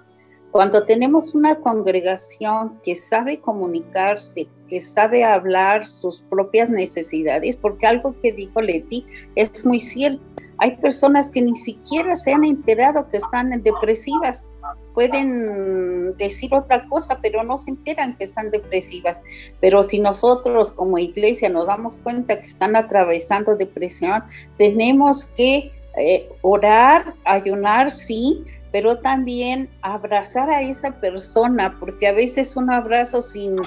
Cuando 0.52 0.86
tenemos 0.86 1.34
una 1.34 1.56
congregación 1.56 2.80
que 2.84 2.96
sabe 2.96 3.40
comunicarse, 3.40 4.48
que 4.68 4.80
sabe 4.80 5.24
hablar 5.24 5.88
sus 5.88 6.22
propias 6.30 6.70
necesidades, 6.70 7.58
porque 7.58 7.88
algo 7.88 8.16
que 8.22 8.32
dijo 8.32 8.62
Leti 8.62 9.04
es 9.36 9.66
muy 9.66 9.80
cierto 9.80 10.22
hay 10.64 10.78
personas 10.78 11.28
que 11.28 11.42
ni 11.42 11.58
siquiera 11.58 12.16
se 12.16 12.32
han 12.32 12.46
enterado 12.46 13.10
que 13.10 13.18
están 13.18 13.50
depresivas. 13.64 14.54
Pueden 14.94 16.16
decir 16.16 16.54
otra 16.54 16.88
cosa, 16.88 17.20
pero 17.22 17.44
no 17.44 17.58
se 17.58 17.72
enteran 17.72 18.16
que 18.16 18.24
están 18.24 18.50
depresivas. 18.50 19.22
Pero 19.60 19.84
si 19.84 20.00
nosotros 20.00 20.72
como 20.72 20.98
iglesia 20.98 21.50
nos 21.50 21.68
damos 21.68 21.98
cuenta 21.98 22.38
que 22.38 22.48
están 22.48 22.78
atravesando 22.78 23.58
depresión, 23.58 24.24
tenemos 24.58 25.26
que 25.26 25.74
eh, 25.98 26.30
orar, 26.44 27.14
ayunar, 27.26 27.92
sí, 27.92 28.46
pero 28.72 29.00
también 29.00 29.70
abrazar 29.82 30.50
a 30.50 30.62
esa 30.62 30.92
persona, 30.92 31.76
porque 31.78 32.08
a 32.08 32.14
veces 32.14 32.56
un 32.56 32.72
abrazo 32.72 33.22
sin 33.22 33.58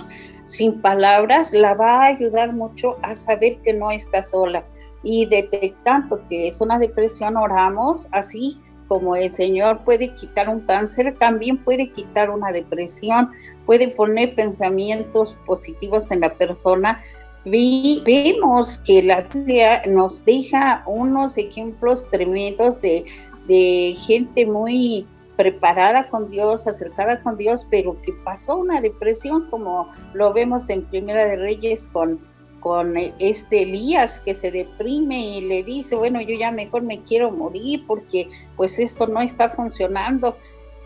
sin 0.47 0.81
palabras, 0.81 1.53
la 1.53 1.75
va 1.75 2.03
a 2.03 2.07
ayudar 2.07 2.53
mucho 2.53 2.99
a 3.03 3.15
saber 3.17 3.59
que 3.63 3.73
no 3.73 3.91
está 3.91 4.23
sola. 4.23 4.65
Y 5.09 5.25
detectando 5.27 6.21
que 6.27 6.49
es 6.49 6.61
una 6.61 6.81
depresión, 6.81 7.37
oramos 7.37 8.09
así 8.11 8.61
como 8.89 9.15
el 9.15 9.33
Señor 9.33 9.85
puede 9.85 10.13
quitar 10.15 10.49
un 10.49 10.63
cáncer, 10.63 11.17
también 11.21 11.63
puede 11.63 11.93
quitar 11.93 12.29
una 12.29 12.51
depresión, 12.51 13.31
puede 13.67 13.87
poner 13.87 14.35
pensamientos 14.35 15.37
positivos 15.47 16.11
en 16.11 16.23
la 16.23 16.35
persona. 16.35 17.01
Vemos 17.45 18.79
que 18.79 19.01
la 19.05 19.21
Biblia 19.23 19.83
nos 19.87 20.25
deja 20.25 20.83
unos 20.89 21.39
ejemplos 21.39 22.05
tremendos 22.11 22.81
de, 22.81 23.05
de 23.47 23.95
gente 23.97 24.45
muy 24.45 25.07
preparada 25.37 26.09
con 26.09 26.29
Dios, 26.29 26.67
acercada 26.67 27.23
con 27.23 27.37
Dios, 27.37 27.65
pero 27.71 28.03
que 28.03 28.13
pasó 28.25 28.57
una 28.57 28.81
depresión, 28.81 29.49
como 29.51 29.89
lo 30.15 30.33
vemos 30.33 30.69
en 30.69 30.85
Primera 30.85 31.27
de 31.27 31.37
Reyes 31.37 31.89
con 31.93 32.19
con 32.61 32.97
este 32.97 33.63
Elías 33.63 34.21
que 34.21 34.35
se 34.35 34.51
deprime 34.51 35.19
y 35.19 35.41
le 35.43 35.63
dice, 35.63 35.95
bueno, 35.97 36.21
yo 36.21 36.37
ya 36.37 36.51
mejor 36.51 36.83
me 36.83 37.03
quiero 37.03 37.31
morir 37.31 37.85
porque 37.87 38.29
pues 38.57 38.79
esto 38.79 39.07
no 39.07 39.21
está 39.21 39.49
funcionando. 39.49 40.37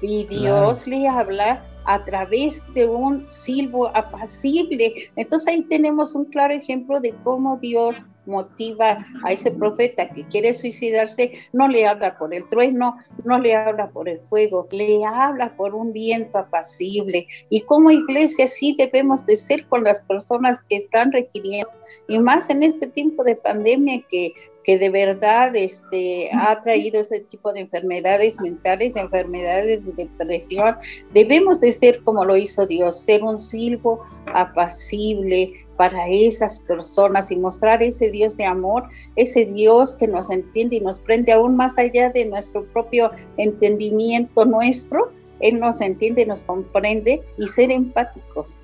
Y 0.02 0.24
Dios 0.24 0.86
le 0.86 1.06
habla 1.06 1.66
a 1.84 2.04
través 2.04 2.62
de 2.74 2.88
un 2.88 3.30
silbo 3.30 3.88
apacible. 3.96 5.10
Entonces 5.16 5.48
ahí 5.48 5.62
tenemos 5.62 6.14
un 6.14 6.24
claro 6.26 6.54
ejemplo 6.54 7.00
de 7.00 7.14
cómo 7.24 7.56
Dios 7.58 8.04
motiva 8.30 9.04
a 9.24 9.32
ese 9.32 9.50
profeta 9.50 10.08
que 10.08 10.26
quiere 10.26 10.54
suicidarse, 10.54 11.32
no 11.52 11.68
le 11.68 11.86
habla 11.86 12.16
por 12.16 12.32
el 12.32 12.46
trueno, 12.48 12.96
no 13.24 13.38
le 13.38 13.54
habla 13.54 13.90
por 13.90 14.08
el 14.08 14.20
fuego, 14.20 14.68
le 14.70 15.04
habla 15.04 15.56
por 15.56 15.74
un 15.74 15.92
viento 15.92 16.38
apacible. 16.38 17.26
Y 17.50 17.62
como 17.62 17.90
iglesia 17.90 18.46
sí 18.46 18.74
debemos 18.78 19.26
de 19.26 19.36
ser 19.36 19.66
con 19.66 19.84
las 19.84 20.00
personas 20.00 20.58
que 20.68 20.76
están 20.76 21.12
requiriendo, 21.12 21.70
y 22.08 22.18
más 22.18 22.48
en 22.50 22.62
este 22.62 22.86
tiempo 22.86 23.24
de 23.24 23.36
pandemia 23.36 24.02
que 24.08 24.32
que 24.64 24.78
de 24.78 24.90
verdad 24.90 25.54
este, 25.56 26.30
ha 26.32 26.62
traído 26.62 27.00
ese 27.00 27.20
tipo 27.20 27.52
de 27.52 27.60
enfermedades 27.60 28.38
mentales, 28.40 28.96
enfermedades 28.96 29.84
de 29.84 29.92
depresión. 30.04 30.76
Debemos 31.12 31.60
de 31.60 31.72
ser 31.72 32.02
como 32.02 32.24
lo 32.24 32.36
hizo 32.36 32.66
Dios, 32.66 33.00
ser 33.00 33.22
un 33.22 33.38
silbo 33.38 34.02
apacible 34.26 35.66
para 35.76 36.08
esas 36.08 36.60
personas 36.60 37.30
y 37.30 37.36
mostrar 37.36 37.82
ese 37.82 38.10
Dios 38.10 38.36
de 38.36 38.44
amor, 38.44 38.84
ese 39.16 39.46
Dios 39.46 39.96
que 39.96 40.06
nos 40.06 40.30
entiende 40.30 40.76
y 40.76 40.80
nos 40.80 41.00
prende 41.00 41.32
aún 41.32 41.56
más 41.56 41.78
allá 41.78 42.10
de 42.10 42.26
nuestro 42.26 42.64
propio 42.66 43.10
entendimiento 43.38 44.44
nuestro. 44.44 45.10
Él 45.40 45.58
nos 45.58 45.80
entiende, 45.80 46.26
nos 46.26 46.42
comprende 46.42 47.22
y 47.38 47.46
ser 47.46 47.72
empáticos. 47.72 48.58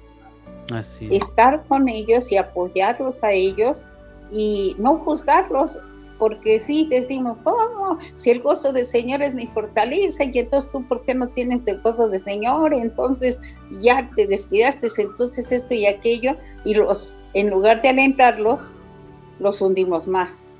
Así 0.75 1.09
Estar 1.11 1.65
con 1.69 1.89
ellos 1.89 2.31
y 2.31 2.37
apoyarlos 2.37 3.23
a 3.23 3.33
ellos 3.33 3.87
y 4.31 4.75
no 4.79 4.99
juzgarlos, 4.99 5.81
porque 6.19 6.59
sí 6.59 6.87
decimos, 6.91 7.37
¿cómo? 7.45 7.99
Si 8.15 8.31
el 8.31 8.41
gozo 8.41 8.73
del 8.73 8.87
Señor 8.87 9.23
es 9.23 9.35
mi 9.35 9.47
fortaleza, 9.47 10.25
y 10.25 10.39
entonces 10.39 10.71
tú, 10.71 10.83
¿por 10.87 11.03
qué 11.03 11.15
no 11.15 11.29
tienes 11.29 11.67
el 11.67 11.81
gozo 11.81 12.09
del 12.09 12.21
Señor? 12.21 12.73
Entonces 12.73 13.41
ya 13.81 14.11
te 14.17 14.27
descuidaste, 14.27 14.89
entonces 14.99 15.53
esto 15.53 15.75
y 15.75 15.87
aquello, 15.87 16.37
y 16.65 16.75
los, 16.75 17.17
en 17.35 17.51
lugar 17.51 17.83
de 17.83 17.89
alentarlos, 17.89 18.75
los 19.39 19.61
hundimos 19.61 20.07
más. 20.07 20.51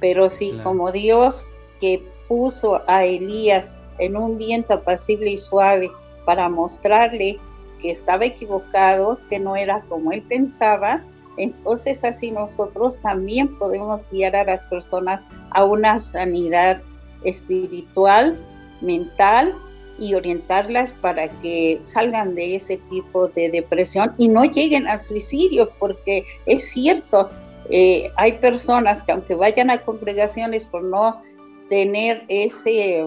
Pero 0.00 0.28
sí, 0.28 0.58
como 0.62 0.92
Dios 0.92 1.50
que 1.80 2.06
puso 2.28 2.82
a 2.86 3.04
Elías 3.04 3.80
en 3.98 4.16
un 4.16 4.38
viento 4.38 4.74
apacible 4.74 5.30
y 5.32 5.36
suave 5.36 5.90
para 6.24 6.48
mostrarle 6.48 7.38
que 7.80 7.90
estaba 7.90 8.26
equivocado, 8.26 9.18
que 9.28 9.38
no 9.38 9.56
era 9.56 9.82
como 9.88 10.12
él 10.12 10.22
pensaba, 10.22 11.02
entonces 11.36 12.04
así 12.04 12.30
nosotros 12.30 13.00
también 13.00 13.56
podemos 13.58 14.02
guiar 14.10 14.36
a 14.36 14.44
las 14.44 14.62
personas 14.62 15.22
a 15.50 15.64
una 15.64 15.98
sanidad 15.98 16.82
espiritual, 17.24 18.38
mental 18.80 19.54
y 19.98 20.14
orientarlas 20.14 20.92
para 20.92 21.28
que 21.40 21.78
salgan 21.82 22.34
de 22.34 22.56
ese 22.56 22.78
tipo 22.88 23.28
de 23.28 23.50
depresión 23.50 24.14
y 24.16 24.28
no 24.28 24.44
lleguen 24.44 24.88
al 24.88 24.98
suicidio, 24.98 25.70
porque 25.78 26.24
es 26.46 26.70
cierto, 26.70 27.30
eh, 27.68 28.10
hay 28.16 28.32
personas 28.32 29.02
que 29.02 29.12
aunque 29.12 29.34
vayan 29.34 29.70
a 29.70 29.78
congregaciones 29.82 30.64
por 30.64 30.82
no 30.82 31.20
tener 31.68 32.24
ese 32.28 33.04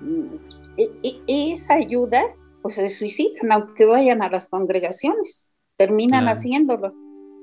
mm, 0.00 0.36
e, 0.78 0.90
e, 1.02 1.52
esa 1.52 1.74
ayuda, 1.74 2.22
pues 2.62 2.76
se 2.76 2.90
suicidan 2.90 3.52
aunque 3.52 3.84
vayan 3.84 4.22
a 4.22 4.30
las 4.30 4.48
congregaciones, 4.48 5.52
terminan 5.76 6.28
haciéndolo 6.28 6.94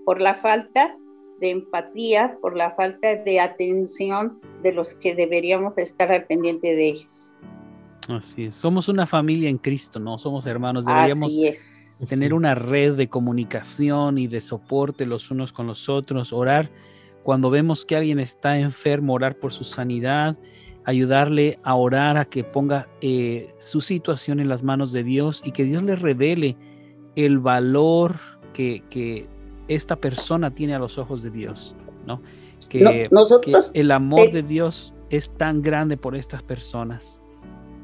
por 0.05 0.21
la 0.21 0.33
falta 0.33 0.95
de 1.39 1.51
empatía, 1.51 2.37
por 2.41 2.55
la 2.55 2.71
falta 2.71 3.15
de 3.15 3.39
atención 3.39 4.39
de 4.61 4.73
los 4.73 4.93
que 4.93 5.15
deberíamos 5.15 5.77
estar 5.77 6.11
al 6.11 6.25
pendiente 6.25 6.75
de 6.75 6.89
ellos. 6.89 7.35
Así 8.09 8.45
es, 8.45 8.55
somos 8.55 8.89
una 8.89 9.05
familia 9.05 9.49
en 9.49 9.57
Cristo, 9.57 9.99
¿no? 9.99 10.17
Somos 10.17 10.45
hermanos, 10.45 10.85
deberíamos 10.85 11.31
tener 12.09 12.33
una 12.33 12.53
red 12.53 12.95
de 12.95 13.07
comunicación 13.07 14.17
y 14.17 14.27
de 14.27 14.41
soporte 14.41 15.05
los 15.05 15.31
unos 15.31 15.53
con 15.53 15.67
los 15.67 15.87
otros, 15.87 16.33
orar 16.33 16.69
cuando 17.23 17.49
vemos 17.49 17.85
que 17.85 17.95
alguien 17.95 18.19
está 18.19 18.57
enfermo, 18.57 19.13
orar 19.13 19.37
por 19.37 19.53
su 19.53 19.63
sanidad, 19.63 20.37
ayudarle 20.83 21.57
a 21.63 21.75
orar 21.75 22.17
a 22.17 22.25
que 22.25 22.43
ponga 22.43 22.89
eh, 22.99 23.53
su 23.59 23.79
situación 23.79 24.41
en 24.41 24.49
las 24.49 24.63
manos 24.63 24.91
de 24.91 25.03
Dios 25.03 25.41
y 25.45 25.51
que 25.51 25.63
Dios 25.63 25.83
le 25.83 25.95
revele 25.95 26.57
el 27.15 27.39
valor 27.39 28.15
que, 28.53 28.83
que 28.89 29.27
esta 29.67 29.95
persona 29.95 30.53
tiene 30.53 30.75
a 30.75 30.79
los 30.79 30.97
ojos 30.97 31.23
de 31.23 31.31
Dios, 31.31 31.75
¿no? 32.05 32.21
Que, 32.69 33.07
nosotros 33.11 33.71
el 33.73 33.91
amor 33.91 34.31
de 34.31 34.41
Dios 34.41 34.93
es 35.09 35.29
tan 35.37 35.61
grande 35.61 35.97
por 35.97 36.15
estas 36.15 36.41
personas. 36.41 37.19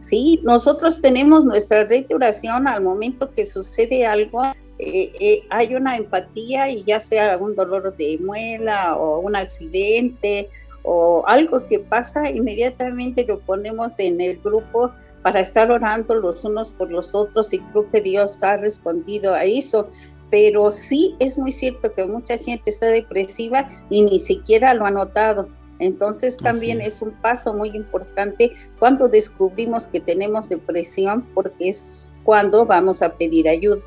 Sí, 0.06 0.40
nosotros 0.44 1.02
tenemos 1.02 1.46
nuestra 1.46 1.84
red 1.84 2.08
de 2.08 2.16
oración 2.16 2.68
al 2.68 2.82
momento 2.82 3.30
que 3.32 3.46
sucede 3.46 4.08
algo, 4.08 4.44
eh, 4.80 5.12
eh, 5.20 5.44
hay 5.50 5.76
una 5.76 5.98
empatía 5.98 6.72
y 6.72 6.84
ya 6.84 7.00
sea 7.00 7.38
un 7.38 7.56
dolor 7.56 7.96
de 7.98 8.18
muela 8.20 8.96
o 8.96 9.20
un 9.20 9.36
accidente 9.36 10.50
o 10.84 11.24
algo 11.28 11.68
que 11.68 11.80
pasa, 11.80 12.30
inmediatamente 12.32 13.26
lo 13.28 13.40
ponemos 13.42 13.94
en 14.00 14.22
el 14.22 14.40
grupo 14.40 14.92
para 15.24 15.42
estar 15.42 15.70
orando 15.72 16.16
los 16.16 16.44
unos 16.44 16.72
por 16.72 16.92
los 16.92 17.14
otros 17.14 17.54
y 17.54 17.60
creo 17.60 17.90
que 17.90 18.02
Dios 18.02 18.38
ha 18.42 18.58
respondido 18.58 19.34
a 19.34 19.44
eso 19.44 19.90
pero 20.30 20.72
sí 20.72 21.16
es 21.20 21.38
muy 21.38 21.52
cierto 21.52 21.94
que 21.94 22.06
mucha 22.06 22.38
gente 22.38 22.70
está 22.70 22.88
depresiva 22.88 23.68
y 23.90 24.04
ni 24.04 24.20
siquiera 24.20 24.74
lo 24.74 24.86
ha 24.86 24.92
notado. 24.92 25.50
Entonces 25.80 26.36
también 26.38 26.82
es. 26.82 27.02
un 27.02 27.12
paso 27.22 27.54
muy 27.54 27.70
importante 27.70 28.52
cuando 28.80 29.08
descubrimos 29.08 29.88
que 29.88 30.00
tenemos 30.00 30.50
depresión 30.50 31.26
porque 31.34 31.70
es 31.70 32.14
cuando 32.24 32.66
vamos 32.66 33.02
a 33.02 33.14
pedir 33.16 33.48
ayuda. 33.48 33.82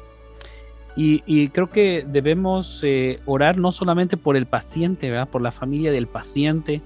Y, 0.94 1.48
creo 1.48 1.70
que 1.70 2.04
debemos 2.06 2.80
eh, 2.82 3.18
orar 3.24 3.56
no 3.56 3.72
solamente 3.72 4.18
por 4.18 4.36
el 4.36 4.44
paciente, 4.44 5.10
¿verdad? 5.10 5.28
por 5.28 5.40
la 5.40 5.50
familia 5.50 5.90
del 5.90 6.06
paciente, 6.06 6.82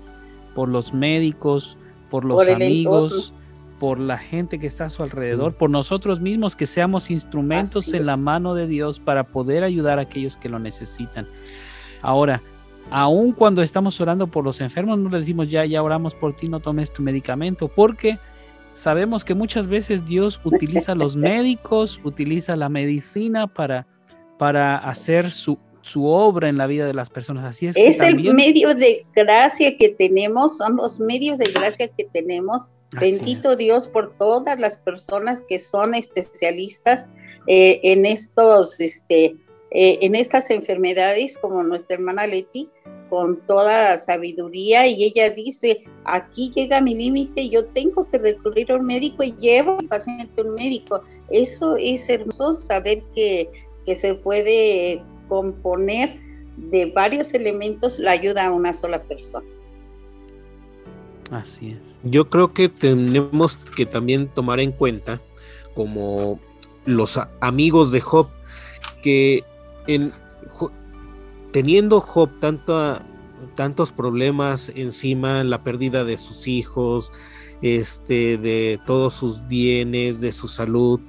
por 0.55 0.69
los 0.69 0.95
médicos, 0.95 1.77
por 2.09 2.25
los 2.25 2.49
amigos, 2.49 3.33
por 3.79 4.01
la 4.01 4.19
gente 4.19 4.59
que 4.59 4.67
está 4.67 4.87
a 4.87 4.91
su 4.91 5.03
alrededor, 5.03 5.55
por 5.55 5.71
nosotros 5.71 6.21
mismos, 6.21 6.57
que 6.57 6.67
seamos 6.67 7.11
instrumentos 7.11 7.93
en 7.93 8.07
la 8.07 8.17
mano 8.17 8.55
de 8.55 8.67
Dios 8.67 9.01
para 9.01 9.25
poder 9.25 9.65
ayudar 9.65 9.99
a 9.99 10.03
aquellos 10.03 10.37
que 10.37 10.49
lo 10.49 10.59
necesitan. 10.59 11.29
Ahora, 12.03 12.43
aun 12.91 13.33
cuando 13.33 13.63
estamos 13.63 14.01
orando 14.01 14.27
por 14.27 14.45
los 14.45 14.61
enfermos, 14.61 14.99
no 14.99 15.11
le 15.11 15.21
decimos 15.21 15.51
ya, 15.51 15.65
ya 15.65 15.83
oramos 15.83 16.15
por 16.15 16.35
ti, 16.35 16.49
no 16.49 16.61
tomes 16.61 16.93
tu 16.93 17.03
medicamento, 17.03 17.69
porque 17.69 18.19
sabemos 18.73 19.25
que 19.25 19.35
muchas 19.35 19.67
veces 19.67 20.07
Dios 20.07 20.41
utiliza 20.45 20.95
los 20.95 21.17
médicos, 21.17 22.01
utiliza 22.05 22.57
la 22.57 22.69
medicina 22.69 23.47
para, 23.47 23.87
para 24.39 24.79
hacer 24.79 25.25
su, 25.25 25.59
su 25.83 26.07
obra 26.07 26.49
en 26.49 26.57
la 26.57 26.67
vida 26.67 26.87
de 26.87 26.95
las 26.95 27.11
personas. 27.11 27.45
Así 27.45 27.67
es. 27.67 27.77
Es 27.77 28.01
el 28.01 28.35
medio 28.35 28.75
de 28.75 29.05
gracia 29.15 29.77
que 29.77 29.91
tenemos, 29.91 30.57
son 30.57 30.77
los 30.77 30.99
medios 30.99 31.39
de 31.39 31.51
gracia 31.53 31.89
que 31.89 32.05
tenemos 32.05 32.71
Bendito 32.93 33.57
Dios 33.57 33.89
por 33.89 34.17
todas 34.17 34.59
las 34.61 34.77
personas 34.77 35.43
que 35.43 35.59
son 35.59 35.95
especialistas 35.95 37.09
eh, 37.47 37.81
en 37.83 38.07
estos, 38.07 38.81
este, 38.81 39.37
eh, 39.71 39.99
en 40.01 40.15
estas 40.15 40.51
enfermedades, 40.51 41.37
como 41.39 41.63
nuestra 41.63 41.97
hermana 41.97 42.27
Leti, 42.27 42.71
con 43.11 43.41
toda 43.47 43.99
sabiduría, 43.99 44.87
y 44.87 45.05
ella 45.05 45.31
dice, 45.31 45.85
aquí 46.05 46.51
llega 46.55 46.81
mi 46.81 46.95
límite, 46.95 47.49
yo 47.49 47.67
tengo 47.67 48.09
que 48.09 48.19
recurrir 48.19 48.73
a 48.73 48.77
un 48.77 48.87
médico 48.87 49.23
y 49.23 49.37
llevo 49.37 49.79
al 49.79 49.87
paciente 49.87 50.41
a 50.41 50.45
un 50.45 50.55
médico. 50.55 51.03
Eso 51.31 51.77
es 51.77 52.09
hermoso, 52.09 52.53
saber 52.53 53.03
que, 53.15 53.49
que 53.85 53.95
se 53.95 54.15
puede 54.15 55.03
componer 55.29 56.19
de 56.57 56.87
varios 56.87 57.33
elementos 57.35 57.99
la 57.99 58.13
ayuda 58.13 58.47
a 58.47 58.53
una 58.53 58.73
sola 58.73 59.03
persona. 59.03 59.47
Así 61.31 61.71
es. 61.71 62.01
Yo 62.05 62.31
creo 62.31 62.53
que 62.53 62.69
tenemos 62.69 63.57
que 63.57 63.87
también 63.87 64.29
tomar 64.29 64.61
en 64.61 64.73
cuenta 64.73 65.21
como 65.75 66.41
los 66.85 67.19
amigos 67.41 67.93
de 67.93 68.01
Job 68.01 68.29
que 69.03 69.45
en, 69.87 70.13
teniendo 71.53 72.01
Job 72.01 72.31
tanto, 72.41 73.01
tantos 73.55 73.93
problemas 73.93 74.71
encima, 74.75 75.45
la 75.45 75.63
pérdida 75.63 76.05
de 76.05 76.17
sus 76.17 76.47
hijos, 76.49 77.13
este, 77.63 78.39
de 78.39 78.81
todos 78.87 79.15
sus 79.15 79.47
bienes, 79.49 80.21
de 80.21 80.33
su 80.33 80.49
salud, 80.49 81.01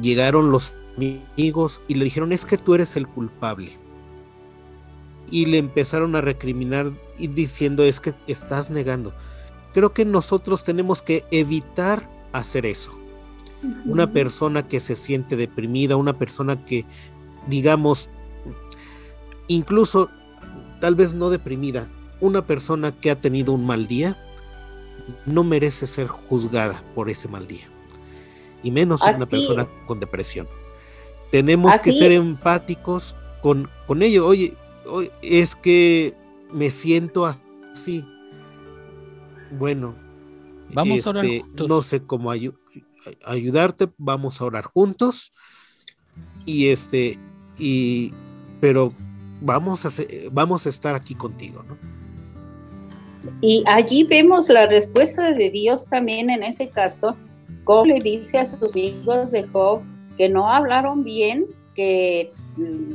llegaron 0.00 0.50
los 0.50 0.74
amigos 0.96 1.80
y 1.88 1.94
le 1.94 2.04
dijeron, 2.04 2.32
es 2.32 2.44
que 2.44 2.58
tú 2.58 2.74
eres 2.74 2.96
el 2.96 3.06
culpable. 3.06 3.81
Y 5.32 5.46
le 5.46 5.58
empezaron 5.58 6.14
a 6.14 6.20
recriminar 6.20 6.92
y 7.18 7.26
diciendo, 7.26 7.82
es 7.82 7.98
que 7.98 8.14
estás 8.28 8.70
negando. 8.70 9.12
Creo 9.72 9.92
que 9.92 10.04
nosotros 10.04 10.62
tenemos 10.62 11.02
que 11.02 11.24
evitar 11.32 12.08
hacer 12.32 12.66
eso. 12.66 12.92
Una 13.86 14.12
persona 14.12 14.68
que 14.68 14.78
se 14.78 14.94
siente 14.94 15.36
deprimida, 15.36 15.96
una 15.96 16.18
persona 16.18 16.64
que, 16.64 16.84
digamos, 17.48 18.10
incluso 19.48 20.10
tal 20.80 20.94
vez 20.94 21.14
no 21.14 21.30
deprimida, 21.30 21.88
una 22.20 22.46
persona 22.46 22.92
que 22.92 23.10
ha 23.10 23.20
tenido 23.20 23.52
un 23.52 23.66
mal 23.66 23.86
día, 23.86 24.16
no 25.26 25.44
merece 25.44 25.86
ser 25.86 26.08
juzgada 26.08 26.82
por 26.94 27.08
ese 27.08 27.28
mal 27.28 27.46
día. 27.46 27.66
Y 28.62 28.70
menos 28.70 29.00
una 29.02 29.26
persona 29.26 29.66
con 29.86 29.98
depresión. 29.98 30.46
Tenemos 31.30 31.80
que 31.80 31.92
ser 31.92 32.12
empáticos 32.12 33.16
con, 33.40 33.68
con 33.86 34.02
ello. 34.02 34.26
Oye, 34.26 34.54
es 35.22 35.54
que 35.54 36.14
me 36.52 36.70
siento 36.70 37.26
así. 37.26 38.04
Bueno, 39.58 39.94
vamos 40.72 41.06
a 41.06 41.10
orar 41.10 41.24
este, 41.24 41.66
no 41.68 41.82
sé 41.82 42.02
cómo 42.02 42.30
ayudarte, 43.24 43.88
vamos 43.98 44.40
a 44.40 44.44
orar 44.44 44.64
juntos. 44.64 45.32
Y 46.44 46.68
este, 46.68 47.18
y, 47.58 48.12
pero 48.60 48.92
vamos 49.40 49.84
a, 49.86 49.90
vamos 50.30 50.66
a 50.66 50.68
estar 50.68 50.94
aquí 50.94 51.14
contigo, 51.14 51.64
¿no? 51.68 51.76
Y 53.40 53.62
allí 53.66 54.04
vemos 54.04 54.48
la 54.48 54.66
respuesta 54.66 55.32
de 55.32 55.50
Dios 55.50 55.86
también 55.86 56.30
en 56.30 56.42
ese 56.42 56.68
caso, 56.68 57.16
como 57.64 57.84
le 57.86 58.00
dice 58.00 58.38
a 58.38 58.44
sus 58.44 58.74
hijos 58.74 59.30
de 59.30 59.46
Job 59.48 59.82
que 60.16 60.28
no 60.28 60.48
hablaron 60.48 61.04
bien, 61.04 61.46
que 61.74 62.32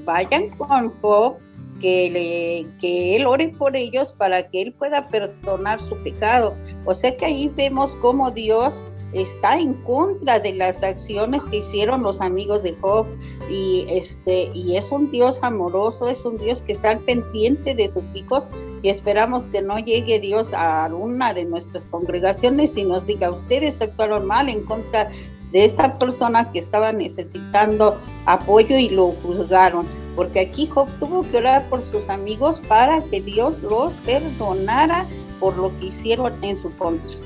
vayan 0.06 0.50
con 0.58 0.90
Job, 1.02 1.38
que, 1.80 2.10
le, 2.10 2.80
que 2.80 3.16
él 3.16 3.26
ore 3.26 3.50
por 3.50 3.76
ellos 3.76 4.14
para 4.14 4.50
que 4.50 4.62
él 4.62 4.74
pueda 4.74 5.08
perdonar 5.08 5.80
su 5.80 5.96
pecado. 6.04 6.56
O 6.86 6.94
sea 6.94 7.16
que 7.16 7.26
ahí 7.26 7.52
vemos 7.56 7.96
cómo 8.02 8.32
Dios 8.32 8.84
está 9.14 9.58
en 9.58 9.74
contra 9.84 10.40
de 10.40 10.54
las 10.54 10.84
acciones 10.84 11.46
que 11.46 11.58
hicieron 11.58 12.04
los 12.04 12.20
amigos 12.20 12.64
de 12.64 12.76
Job 12.82 13.06
y 13.50 13.86
este 13.90 14.52
y 14.54 14.76
es 14.76 14.92
un 14.92 15.10
Dios 15.12 15.44
amoroso, 15.44 16.10
es 16.10 16.26
un 16.26 16.38
Dios 16.38 16.62
que 16.62 16.74
está 16.74 16.98
pendiente 17.00 17.74
de 17.74 17.92
sus 17.92 18.16
hijos 18.16 18.50
y 18.82 18.90
esperamos 18.90 19.48
que 19.48 19.62
no 19.62 19.80
llegue 19.80 20.20
Dios 20.20 20.54
a 20.54 20.88
una 20.94 21.34
de 21.34 21.46
nuestras 21.46 21.86
congregaciones 21.86 22.76
y 22.76 22.84
nos 22.84 23.08
diga 23.08 23.32
ustedes 23.32 23.82
actuaron 23.82 24.26
mal 24.26 24.50
en 24.50 24.64
contra 24.66 25.10
de 25.52 25.66
esta 25.66 25.98
persona 25.98 26.52
que 26.52 26.60
estaba 26.60 26.92
necesitando 26.92 27.98
apoyo 28.26 28.78
y 28.78 28.90
lo 28.90 29.12
juzgaron, 29.24 29.86
porque 30.16 30.42
aquí 30.42 30.68
Job 30.68 30.88
tuvo 31.00 31.24
que 31.30 31.38
orar 31.38 31.70
por 31.70 31.82
sus 31.82 32.10
amigos 32.10 32.62
para 32.68 33.02
que 33.04 33.22
Dios 33.22 33.62
los 33.62 33.98
perdonara 33.98 35.06
por 35.40 35.56
lo 35.58 35.78
que 35.80 35.88
hicieron 35.88 36.34
en 36.44 36.58
su 36.58 36.74
contra. 36.76 37.18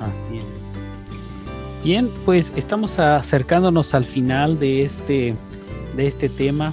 Así 0.00 0.38
es. 0.38 0.44
Bien, 1.82 2.10
pues 2.24 2.52
estamos 2.56 2.98
acercándonos 2.98 3.94
al 3.94 4.04
final 4.04 4.58
de 4.58 4.84
este, 4.84 5.34
de 5.96 6.06
este 6.06 6.28
tema. 6.28 6.72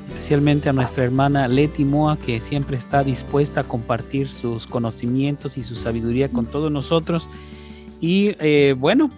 especialmente 0.09 0.67
a 0.67 0.73
nuestra 0.73 1.05
hermana 1.05 1.47
Leti 1.47 1.85
Moa, 1.85 2.17
que 2.17 2.41
siempre 2.41 2.75
está 2.75 3.03
dispuesta 3.03 3.61
a 3.61 3.63
compartir 3.63 4.27
sus 4.27 4.67
conocimientos 4.67 5.57
y 5.57 5.63
su 5.63 5.77
sabiduría 5.77 6.29
con 6.29 6.45
todos 6.45 6.69
nosotros. 6.69 7.29
Y 8.01 8.35
eh, 8.39 8.75
bueno, 8.77 9.09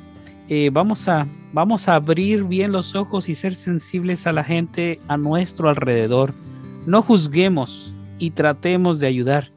eh, 0.49 0.69
vamos, 0.71 1.07
a, 1.07 1.27
vamos 1.51 1.87
a 1.87 1.95
abrir 1.95 2.43
bien 2.43 2.71
los 2.71 2.95
ojos 2.95 3.27
y 3.27 3.35
ser 3.35 3.55
sensibles 3.55 4.27
a 4.27 4.33
la 4.33 4.43
gente 4.43 4.99
a 5.07 5.17
nuestro 5.17 5.67
alrededor. 5.67 6.33
No 6.85 7.01
juzguemos 7.01 7.93
y 8.17 8.31
tratemos 8.31 8.99
de 8.99 9.07
ayudar. 9.07 9.51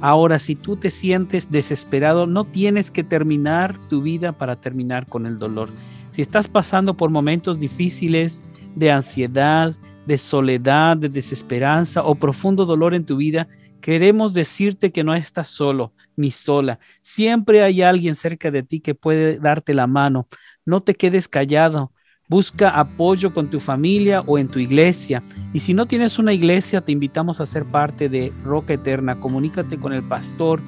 Ahora, 0.00 0.38
si 0.38 0.54
tú 0.54 0.76
te 0.76 0.90
sientes 0.90 1.50
desesperado, 1.50 2.26
no 2.26 2.44
tienes 2.44 2.90
que 2.90 3.02
terminar 3.02 3.78
tu 3.88 4.02
vida 4.02 4.32
para 4.32 4.56
terminar 4.56 5.06
con 5.06 5.26
el 5.26 5.38
dolor. 5.38 5.70
Si 6.10 6.22
estás 6.22 6.48
pasando 6.48 6.96
por 6.96 7.10
momentos 7.10 7.58
difíciles 7.58 8.42
de 8.74 8.90
ansiedad, 8.90 9.74
de 10.06 10.18
soledad, 10.18 10.96
de 10.96 11.08
desesperanza 11.08 12.02
o 12.04 12.14
profundo 12.14 12.66
dolor 12.66 12.94
en 12.94 13.06
tu 13.06 13.16
vida, 13.16 13.48
queremos 13.80 14.34
decirte 14.34 14.92
que 14.92 15.02
no 15.02 15.14
estás 15.14 15.48
solo 15.48 15.92
ni 16.14 16.30
sola. 16.30 16.78
Siempre 17.00 17.62
hay 17.62 17.82
alguien 17.82 18.14
cerca 18.14 18.50
de 18.50 18.62
ti 18.62 18.80
que 18.80 18.94
puede 18.94 19.38
darte 19.38 19.74
la 19.74 19.86
mano. 19.86 20.28
No 20.64 20.80
te 20.80 20.94
quedes 20.94 21.28
callado. 21.28 21.92
Busca 22.28 22.70
apoyo 22.70 23.32
con 23.32 23.48
tu 23.48 23.60
familia 23.60 24.20
o 24.22 24.36
en 24.36 24.48
tu 24.48 24.58
iglesia. 24.58 25.22
Y 25.52 25.60
si 25.60 25.74
no 25.74 25.86
tienes 25.86 26.18
una 26.18 26.32
iglesia, 26.32 26.80
te 26.80 26.90
invitamos 26.90 27.40
a 27.40 27.46
ser 27.46 27.64
parte 27.64 28.08
de 28.08 28.32
Roca 28.42 28.74
Eterna. 28.74 29.20
Comunícate 29.20 29.78
con 29.78 29.92
el 29.92 30.02
pastor 30.02 30.60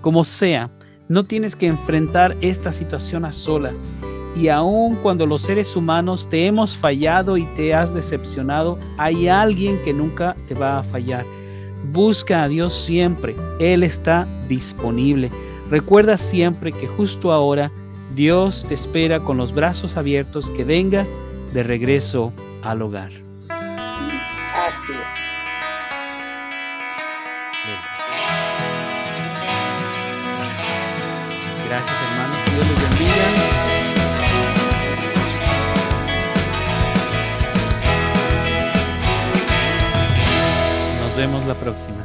Como 0.00 0.24
sea, 0.24 0.70
no 1.08 1.24
tienes 1.24 1.56
que 1.56 1.66
enfrentar 1.66 2.34
esta 2.40 2.72
situación 2.72 3.26
a 3.26 3.34
solas. 3.34 3.84
Y 4.36 4.48
aun 4.48 4.94
cuando 4.96 5.26
los 5.26 5.42
seres 5.42 5.74
humanos 5.76 6.28
te 6.28 6.46
hemos 6.46 6.76
fallado 6.76 7.36
y 7.36 7.44
te 7.56 7.74
has 7.74 7.92
decepcionado, 7.92 8.78
hay 8.96 9.28
alguien 9.28 9.80
que 9.82 9.92
nunca 9.92 10.36
te 10.46 10.54
va 10.54 10.78
a 10.78 10.82
fallar. 10.82 11.24
Busca 11.92 12.44
a 12.44 12.48
Dios 12.48 12.72
siempre. 12.72 13.34
Él 13.58 13.82
está 13.82 14.26
disponible. 14.48 15.30
Recuerda 15.68 16.16
siempre 16.16 16.72
que 16.72 16.86
justo 16.86 17.32
ahora 17.32 17.70
Dios 18.14 18.64
te 18.66 18.74
espera 18.74 19.20
con 19.20 19.36
los 19.36 19.52
brazos 19.52 19.96
abiertos 19.96 20.50
que 20.50 20.64
vengas 20.64 21.14
de 21.52 21.62
regreso 21.62 22.32
al 22.62 22.82
hogar. 22.82 23.10
Así 23.48 24.92
es. 24.92 25.30
Gracias, 31.68 31.96
hermanos. 32.02 32.36
Dios 32.52 32.68
les 32.68 32.89
vemos 41.20 41.44
la 41.44 41.54
próxima. 41.54 41.99